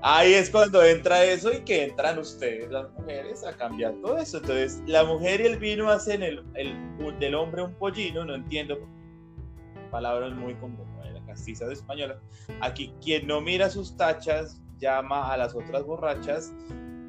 Ahí 0.02 0.34
es 0.34 0.50
cuando 0.50 0.84
entra 0.84 1.24
eso 1.24 1.52
y 1.52 1.60
que 1.64 1.84
entran 1.84 2.18
ustedes, 2.18 2.70
las 2.70 2.90
mujeres, 2.92 3.44
a 3.44 3.52
cambiar 3.56 3.94
todo 4.02 4.18
eso. 4.18 4.38
Entonces, 4.38 4.80
la 4.86 5.04
mujer 5.04 5.40
y 5.40 5.46
el 5.46 5.58
vino 5.58 5.90
hacen 5.90 6.22
el, 6.22 6.44
el 6.54 6.76
del 7.18 7.34
hombre 7.34 7.62
un 7.62 7.74
pollino, 7.74 8.24
no 8.24 8.34
entiendo, 8.34 8.78
palabras 9.90 10.32
muy 10.32 10.54
como 10.54 10.84
la 11.36 11.42
castiza 11.42 11.66
de 11.66 11.74
española. 11.74 12.18
Aquí, 12.60 12.94
quien 13.02 13.26
no 13.26 13.40
mira 13.40 13.70
sus 13.70 13.96
tachas 13.96 14.60
llama 14.78 15.32
a 15.32 15.36
las 15.36 15.54
otras 15.54 15.84
borrachas 15.84 16.52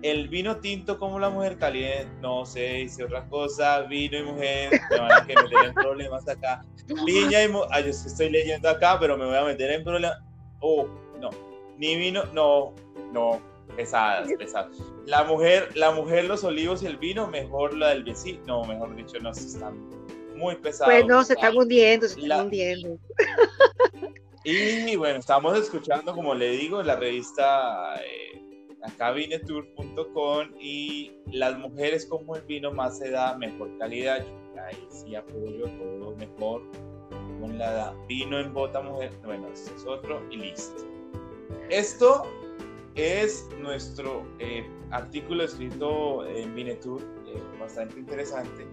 el 0.01 0.27
vino 0.27 0.57
tinto 0.57 0.99
como 0.99 1.19
la 1.19 1.29
mujer 1.29 1.57
caliente, 1.57 2.09
no 2.21 2.45
sé, 2.45 2.73
dice 2.73 3.03
otra 3.03 3.27
cosa, 3.29 3.81
vino 3.81 4.17
y 4.17 4.23
mujer, 4.23 4.79
me 4.91 4.99
van 4.99 5.11
a 5.11 5.21
meter 5.21 5.65
en 5.65 5.73
problemas 5.73 6.27
acá. 6.27 6.63
Viña 7.05 7.43
y 7.43 7.49
mujer, 7.49 7.83
yo 7.83 7.89
estoy 7.89 8.29
leyendo 8.29 8.69
acá, 8.69 8.97
pero 8.99 9.17
me 9.17 9.25
voy 9.25 9.35
a 9.35 9.43
meter 9.43 9.71
en 9.71 9.83
problemas. 9.83 10.19
Oh, 10.59 10.87
no, 11.19 11.29
ni 11.77 11.95
vino, 11.97 12.23
no, 12.33 12.73
no, 13.11 13.41
pesadas, 13.75 14.29
pesadas. 14.37 14.77
La 15.05 15.23
mujer, 15.23 15.75
la 15.75 15.91
mujer, 15.91 16.25
los 16.25 16.43
olivos 16.43 16.83
y 16.83 16.85
el 16.85 16.97
vino, 16.97 17.27
mejor 17.27 17.73
la 17.75 17.89
del 17.89 18.03
vecino, 18.03 18.41
no, 18.45 18.63
mejor 18.65 18.95
dicho, 18.95 19.19
no, 19.19 19.33
se 19.33 19.47
están 19.47 19.89
muy 20.37 20.55
pesados. 20.55 20.93
Pues 20.93 21.05
no, 21.05 21.23
se 21.23 21.33
están 21.33 21.57
hundiendo, 21.57 22.07
se 22.07 22.19
están 22.19 22.45
hundiendo. 22.45 22.97
Y 24.49 24.95
bueno, 24.95 25.19
estamos 25.19 25.57
escuchando, 25.57 26.15
como 26.15 26.33
le 26.33 26.51
digo, 26.51 26.81
la 26.81 26.95
revista... 26.95 28.01
Eh, 28.01 28.37
acabinetour.com 28.83 30.47
y 30.59 31.11
las 31.31 31.57
mujeres 31.57 32.05
como 32.05 32.35
el 32.35 32.41
vino 32.43 32.71
más 32.71 32.97
se 32.97 33.11
da 33.11 33.37
mejor 33.37 33.77
calidad. 33.77 34.25
Ahí 34.65 34.87
sí 34.89 35.15
apoyo 35.15 35.65
todo 35.65 36.15
mejor 36.15 36.63
con 37.39 37.57
la 37.57 37.93
vino 38.07 38.39
en 38.39 38.53
bota 38.53 38.81
mujer. 38.81 39.11
Bueno, 39.23 39.47
este 39.53 39.73
es 39.75 39.85
otro 39.85 40.21
y 40.31 40.37
listo. 40.37 40.83
Esto 41.69 42.23
es 42.95 43.47
nuestro 43.59 44.25
eh, 44.39 44.65
artículo 44.91 45.43
escrito 45.43 46.25
en 46.25 46.55
Vinetour, 46.55 47.01
eh, 47.27 47.41
bastante 47.59 47.99
interesante. 47.99 48.65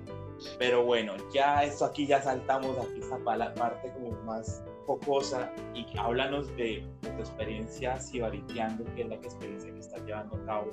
Pero 0.58 0.84
bueno, 0.84 1.14
ya 1.32 1.64
esto 1.64 1.84
aquí 1.84 2.06
ya 2.06 2.20
saltamos 2.20 2.76
aquí 2.78 3.00
esta 3.00 3.18
parte 3.18 3.92
como 3.92 4.10
más 4.22 4.62
focosa 4.86 5.52
y 5.74 5.86
háblanos 5.98 6.54
de, 6.56 6.86
tu 7.00 7.08
experiencia 7.08 7.98
cibariteando, 7.98 8.84
que 8.94 9.02
es 9.02 9.08
la 9.08 9.14
experiencia 9.16 9.72
que 9.72 9.80
estás 9.80 10.04
llevando 10.04 10.36
a 10.36 10.44
cabo 10.44 10.70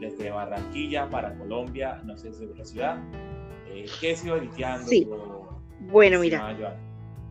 desde 0.00 0.30
Barranquilla 0.30 1.08
para 1.08 1.36
Colombia, 1.38 2.00
no 2.04 2.16
sé, 2.16 2.30
desde 2.30 2.46
otra 2.46 2.64
ciudad. 2.64 2.98
Eh, 3.68 3.86
¿Qué 4.00 4.12
es 4.12 4.22
cibariteando? 4.22 4.88
Sí. 4.88 5.08
Bueno, 5.80 6.20
mira, 6.20 6.56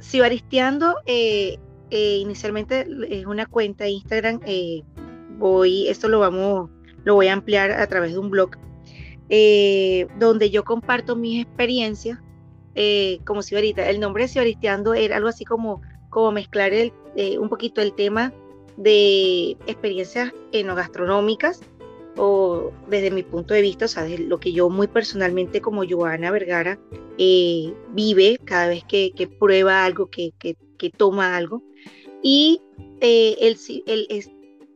cibaristeando 0.02 0.96
eh, 1.06 1.58
eh, 1.90 2.18
inicialmente 2.18 2.88
es 3.10 3.26
una 3.26 3.46
cuenta 3.46 3.84
de 3.84 3.92
Instagram. 3.92 4.40
Eh, 4.46 4.84
voy, 5.38 5.88
esto 5.90 6.08
lo 6.08 6.20
vamos, 6.20 6.70
lo 7.04 7.16
voy 7.16 7.28
a 7.28 7.34
ampliar 7.34 7.72
a 7.72 7.86
través 7.88 8.14
de 8.14 8.20
un 8.20 8.30
blog 8.30 8.52
donde 10.20 10.50
yo 10.50 10.66
comparto 10.66 11.16
mis 11.16 11.46
experiencias 11.46 12.20
como 13.26 13.42
cibarita. 13.42 13.90
El 13.90 14.00
nombre 14.00 14.24
de 14.24 14.30
cibaristeando 14.30 14.94
era 14.94 15.18
algo 15.18 15.30
así 15.30 15.46
como 15.46 15.82
como 16.12 16.32
mezclar 16.34 16.74
el, 16.74 16.94
eh, 17.16 17.40
un 17.40 17.50
poquito 17.50 17.82
el 17.82 17.94
tema 17.94 18.32
de 18.78 19.58
experiencias 19.66 20.32
enogastronómicas 20.52 21.62
o 22.18 22.72
desde 22.88 23.10
mi 23.10 23.24
punto 23.24 23.54
de 23.54 23.62
vista, 23.62 23.86
o 23.86 23.88
sea, 23.88 24.06
lo 24.08 24.40
que 24.40 24.52
yo 24.52 24.70
muy 24.70 24.88
personalmente 24.88 25.62
como 25.62 25.84
Joana 25.90 26.30
Vergara 26.30 26.78
eh, 27.18 27.74
vive 27.94 28.38
cada 28.44 28.68
vez 28.68 28.84
que, 28.84 29.30
prueba 29.40 29.86
algo, 29.86 30.10
que, 30.10 30.34
toma 30.98 31.38
algo. 31.38 31.64
Y 32.22 32.62
eh, 33.00 33.38
el, 33.40 33.58
el, 33.88 34.08
el 34.10 34.26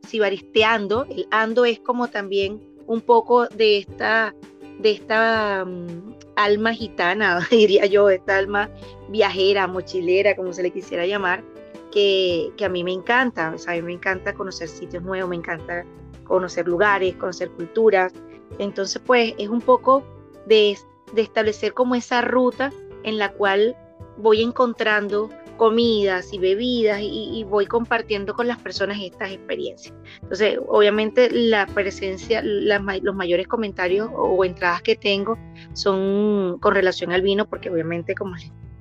sibaristeando, 0.08 1.04
el 1.10 1.26
ando 1.30 1.66
es 1.66 1.78
como 1.80 2.08
también 2.08 2.60
un 2.86 3.00
poco 3.00 3.46
de 3.48 3.78
esta, 3.78 4.34
de 4.78 4.90
esta 4.92 5.64
mm, 5.64 6.14
alma 6.36 6.72
gitana, 6.72 7.40
diría 7.50 7.86
yo, 7.86 8.08
esta 8.10 8.36
alma 8.36 8.70
viajera, 9.08 9.66
mochilera, 9.66 10.36
como 10.36 10.52
se 10.52 10.62
le 10.62 10.70
quisiera 10.70 11.06
llamar, 11.06 11.42
que, 11.90 12.52
a 12.64 12.68
mí 12.68 12.84
me 12.84 12.92
encanta. 12.92 13.54
A 13.66 13.72
mí 13.72 13.82
me 13.82 13.92
encanta 13.92 14.34
conocer 14.34 14.68
sitios 14.68 15.02
nuevos, 15.02 15.30
me 15.30 15.36
encanta 15.36 15.84
conocer 16.24 16.66
lugares, 16.66 17.14
conocer 17.16 17.50
culturas. 17.50 18.12
Entonces, 18.58 19.00
pues 19.04 19.34
es 19.38 19.48
un 19.48 19.60
poco 19.60 20.02
de, 20.46 20.76
de 21.12 21.22
establecer 21.22 21.72
como 21.72 21.94
esa 21.94 22.20
ruta 22.20 22.72
en 23.02 23.18
la 23.18 23.32
cual 23.32 23.76
voy 24.18 24.42
encontrando 24.42 25.30
comidas 25.56 26.32
y 26.32 26.38
bebidas 26.38 27.00
y, 27.02 27.44
voy 27.44 27.66
compartiendo 27.66 28.34
con 28.34 28.46
las 28.46 28.58
personas 28.58 28.98
estas 29.00 29.30
experiencias. 29.32 29.94
Entonces, 30.22 30.58
obviamente 30.68 31.30
la 31.30 31.66
presencia, 31.66 32.42
los 32.42 33.14
mayores 33.14 33.46
comentarios 33.46 34.08
o, 34.12 34.44
entradas 34.44 34.82
que 34.82 34.96
tengo 34.96 35.38
son 35.72 36.58
con 36.60 36.74
relación 36.74 37.12
al 37.12 37.22
vino, 37.22 37.48
porque 37.48 37.70
obviamente 37.70 38.14
como 38.14 38.34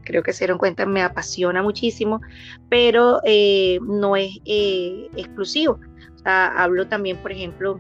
creo 0.04 0.24
que 0.24 0.34
se 0.34 0.46
dieron 0.46 0.58
cuenta, 0.58 0.86
me 0.86 1.02
apasiona 1.02 1.64
muchísimo, 1.64 2.22
pero 2.70 3.20
eh, 3.26 3.80
no 3.82 4.16
es 4.16 4.40
eh, 4.46 5.10
exclusivo. 5.16 5.80
hablo 6.24 6.88
también, 6.88 7.18
por 7.18 7.32
ejemplo, 7.32 7.80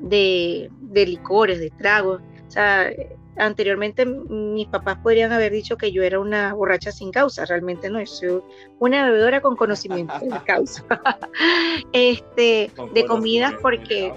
de, 0.00 0.70
de 0.80 1.06
licores, 1.06 1.58
de 1.58 1.70
tragos. 1.70 2.22
O 2.46 2.50
sea, 2.50 2.90
anteriormente 3.36 4.04
mis 4.06 4.66
papás 4.68 4.98
podrían 5.02 5.32
haber 5.32 5.52
dicho 5.52 5.76
que 5.76 5.92
yo 5.92 6.02
era 6.02 6.20
una 6.20 6.52
borracha 6.54 6.92
sin 6.92 7.10
causa, 7.10 7.44
realmente 7.44 7.88
no, 7.90 8.04
soy 8.06 8.42
una 8.78 9.04
bebedora 9.04 9.40
con 9.40 9.56
conocimiento 9.56 10.14
de 10.20 10.28
causa. 10.46 10.84
este, 11.92 12.70
de 12.92 13.06
comidas 13.06 13.54
porque, 13.62 14.12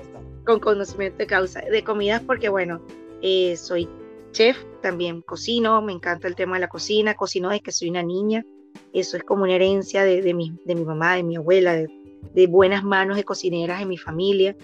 con 0.46 0.60
conocimiento 0.60 1.18
de 1.18 1.28
causa, 1.28 1.62
de 1.62 1.84
comidas 1.84 2.22
porque, 2.22 2.50
bueno, 2.50 2.82
eh, 3.22 3.56
soy 3.56 3.90
chef, 4.32 4.58
también 4.82 5.22
cocino, 5.22 5.82
me 5.82 5.94
encanta 5.94 6.28
el 6.28 6.36
tema 6.36 6.56
de 6.56 6.62
la 6.62 6.68
cocina, 6.68 7.14
cocino 7.14 7.50
desde 7.50 7.62
que 7.62 7.72
soy 7.72 7.90
una 7.90 8.04
niña, 8.04 8.44
eso 8.92 9.18
es 9.18 9.24
como 9.24 9.44
una 9.44 9.54
herencia 9.54 10.04
de, 10.04 10.34
mi, 10.34 10.58
de 10.66 10.76
mi 10.76 10.84
mamá, 10.84 11.16
de 11.16 11.24
mi 11.24 11.38
abuela, 11.38 11.74
de, 11.74 11.88
de 12.34 12.48
buenas 12.48 12.84
manos 12.84 13.18
de 13.18 13.24
cocineras 13.24 13.82
en 13.82 13.90
mi 13.90 13.98
familia. 13.98 14.56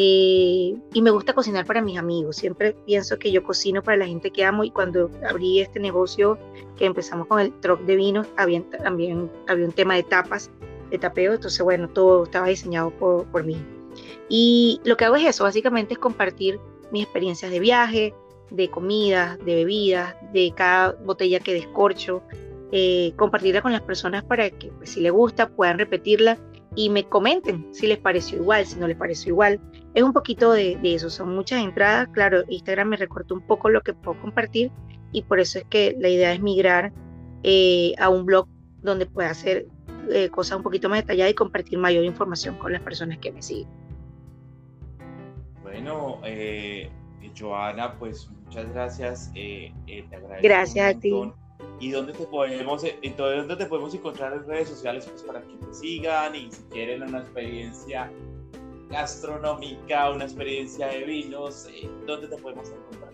Eh, 0.00 0.76
y 0.94 1.02
me 1.02 1.10
gusta 1.10 1.32
cocinar 1.32 1.66
para 1.66 1.82
mis 1.82 1.98
amigos. 1.98 2.36
Siempre 2.36 2.72
pienso 2.86 3.18
que 3.18 3.32
yo 3.32 3.42
cocino 3.42 3.82
para 3.82 3.96
la 3.96 4.06
gente 4.06 4.30
que 4.30 4.44
amo 4.44 4.62
y 4.62 4.70
cuando 4.70 5.10
abrí 5.28 5.60
este 5.60 5.80
negocio 5.80 6.38
que 6.76 6.84
empezamos 6.84 7.26
con 7.26 7.40
el 7.40 7.52
truck 7.58 7.80
de 7.80 7.96
vinos, 7.96 8.28
había, 8.36 8.62
también 8.70 9.28
había 9.48 9.64
un 9.64 9.72
tema 9.72 9.96
de 9.96 10.04
tapas, 10.04 10.52
de 10.92 10.98
tapeo, 10.98 11.34
entonces 11.34 11.60
bueno, 11.64 11.88
todo 11.88 12.22
estaba 12.22 12.46
diseñado 12.46 12.90
por, 12.90 13.24
por 13.26 13.42
mí. 13.42 13.56
Y 14.28 14.80
lo 14.84 14.96
que 14.96 15.04
hago 15.04 15.16
es 15.16 15.26
eso, 15.26 15.42
básicamente 15.42 15.94
es 15.94 15.98
compartir 15.98 16.60
mis 16.92 17.02
experiencias 17.02 17.50
de 17.50 17.58
viaje, 17.58 18.14
de 18.50 18.70
comida, 18.70 19.36
de 19.44 19.56
bebidas, 19.56 20.14
de 20.32 20.52
cada 20.54 20.92
botella 20.92 21.40
que 21.40 21.54
descorcho, 21.54 22.22
eh, 22.70 23.14
compartirla 23.16 23.62
con 23.62 23.72
las 23.72 23.82
personas 23.82 24.22
para 24.22 24.48
que 24.48 24.68
pues, 24.68 24.90
si 24.90 25.00
les 25.00 25.10
gusta 25.10 25.48
puedan 25.48 25.76
repetirla 25.76 26.38
y 26.74 26.90
me 26.90 27.04
comenten 27.04 27.66
si 27.72 27.88
les 27.88 27.98
pareció 27.98 28.38
igual, 28.38 28.64
si 28.64 28.78
no 28.78 28.86
les 28.86 28.96
pareció 28.96 29.30
igual. 29.30 29.60
Es 29.98 30.04
un 30.04 30.12
poquito 30.12 30.52
de, 30.52 30.78
eso, 30.84 31.10
son 31.10 31.34
muchas 31.34 31.60
entradas. 31.60 32.06
Claro, 32.12 32.44
Instagram 32.48 32.90
me 32.90 32.96
recortó 32.96 33.34
un 33.34 33.40
poco 33.40 33.68
lo 33.68 33.80
que 33.80 33.94
puedo 33.94 34.20
compartir 34.20 34.70
y 35.10 35.22
por 35.22 35.40
eso 35.40 35.58
es 35.58 35.64
que 35.64 35.96
la 35.98 36.08
idea 36.08 36.32
es 36.32 36.40
migrar 36.40 36.92
eh, 37.42 37.94
a 37.98 38.08
un 38.08 38.24
blog 38.24 38.46
donde 38.80 39.06
pueda 39.06 39.30
hacer 39.30 39.66
eh, 40.08 40.28
cosas 40.28 40.58
un 40.58 40.62
poquito 40.62 40.88
más 40.88 41.00
detalladas 41.00 41.32
y 41.32 41.34
compartir 41.34 41.80
mayor 41.80 42.04
información 42.04 42.56
con 42.58 42.72
las 42.72 42.80
personas 42.80 43.18
que 43.18 43.32
me 43.32 43.42
siguen. 43.42 43.66
Bueno, 45.64 46.20
eh, 46.22 46.92
Joana, 47.36 47.98
pues 47.98 48.30
muchas 48.44 48.72
gracias. 48.72 49.32
te 49.32 49.74
agradezco 50.12 50.42
gracias 50.44 50.94
a 50.94 51.00
ti. 51.00 51.12
¿Y 51.80 51.90
dónde 51.90 52.12
te 52.12 52.24
podemos, 52.24 52.84
dónde 53.16 53.56
te 53.56 53.66
podemos 53.66 53.92
encontrar 53.92 54.32
en 54.32 54.46
redes 54.46 54.68
sociales 54.68 55.06
pues, 55.06 55.24
para 55.24 55.40
que 55.40 55.56
te 55.56 55.74
sigan 55.74 56.36
y 56.36 56.52
si 56.52 56.62
quieren 56.70 57.02
una 57.02 57.18
experiencia 57.18 58.08
gastronómica, 58.90 60.10
una 60.10 60.24
experiencia 60.24 60.88
de 60.88 61.04
vinos, 61.04 61.68
¿dónde 62.06 62.28
te 62.28 62.36
podemos 62.36 62.68
encontrar? 62.70 63.12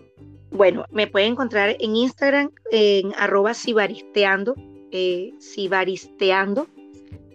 Bueno, 0.51 0.85
me 0.89 1.07
pueden 1.07 1.33
encontrar 1.33 1.75
en 1.79 1.95
Instagram 1.95 2.51
en 2.71 3.13
arroba 3.17 3.53
sibaristeando, 3.53 4.55
eh, 4.91 5.33
sibaristeando. 5.39 6.67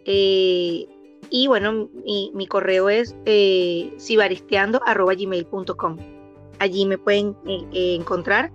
Eh, 0.06 0.86
y 1.28 1.46
bueno, 1.46 1.90
mi, 2.04 2.46
correo 2.48 2.88
es 2.88 3.14
eh, 3.26 3.92
sibaristeando 3.98 4.80
arroba 4.86 5.14
gmail.com. 5.14 5.98
Allí 6.58 6.86
me 6.86 6.98
pueden 6.98 7.36
eh, 7.46 7.94
encontrar. 7.94 8.50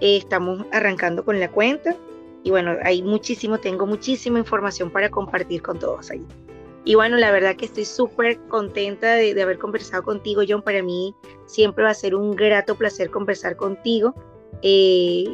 estamos 0.00 0.66
arrancando 0.72 1.24
con 1.24 1.38
la 1.38 1.50
cuenta. 1.50 1.96
Y 2.42 2.50
bueno, 2.50 2.76
hay 2.82 3.02
muchísimo, 3.02 3.58
tengo 3.58 3.86
muchísima 3.86 4.38
información 4.38 4.90
para 4.90 5.10
compartir 5.10 5.62
con 5.62 5.78
todos 5.78 6.10
allí. 6.10 6.26
Y 6.88 6.94
bueno, 6.94 7.18
la 7.18 7.30
verdad 7.30 7.54
que 7.54 7.66
estoy 7.66 7.84
súper 7.84 8.40
contenta 8.48 9.14
de, 9.14 9.42
haber 9.42 9.58
conversado 9.58 10.02
contigo, 10.02 10.40
John. 10.48 10.62
Para 10.62 10.82
mí 10.82 11.14
siempre 11.44 11.84
va 11.84 11.90
a 11.90 11.94
ser 11.94 12.14
un 12.14 12.34
grato 12.34 12.76
placer 12.76 13.10
conversar 13.10 13.56
contigo 13.56 14.14
eh, 14.62 15.26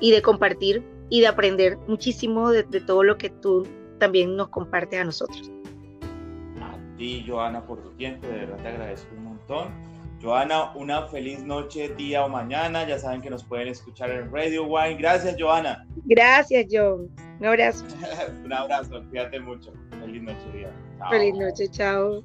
y 0.00 0.10
de 0.10 0.20
compartir 0.20 0.82
y 1.08 1.20
de 1.20 1.28
aprender 1.28 1.78
muchísimo 1.86 2.50
de, 2.50 2.64
todo 2.80 3.04
lo 3.04 3.16
que 3.18 3.30
tú 3.30 3.64
también 4.00 4.34
nos 4.34 4.48
compartes 4.48 5.00
a 5.00 5.04
nosotros. 5.04 5.48
A 6.60 6.76
ti, 6.98 7.24
Joana, 7.24 7.64
por 7.64 7.80
tu 7.84 7.90
tiempo, 7.90 8.26
de 8.26 8.38
verdad 8.38 8.56
te 8.56 8.66
agradezco 8.66 9.14
un 9.14 9.24
montón. 9.26 9.95
Joana, 10.22 10.72
una 10.74 11.06
feliz 11.08 11.42
noche, 11.42 11.94
día 11.96 12.24
o 12.24 12.28
mañana. 12.28 12.86
Ya 12.86 12.98
saben 12.98 13.20
que 13.20 13.30
nos 13.30 13.44
pueden 13.44 13.68
escuchar 13.68 14.10
en 14.10 14.32
Radio 14.32 14.64
Wine. 14.64 14.96
Gracias, 14.96 15.36
Joana. 15.38 15.86
Gracias, 16.04 16.66
John. 16.70 17.10
Un 17.40 17.46
abrazo. 17.46 17.84
un 18.44 18.52
abrazo, 18.52 19.02
cuídate 19.10 19.40
mucho. 19.40 19.72
Feliz 20.00 20.22
noche, 20.22 20.52
día. 20.52 20.72
Feliz 21.10 21.34
noche, 21.34 21.68
chao. 21.68 22.22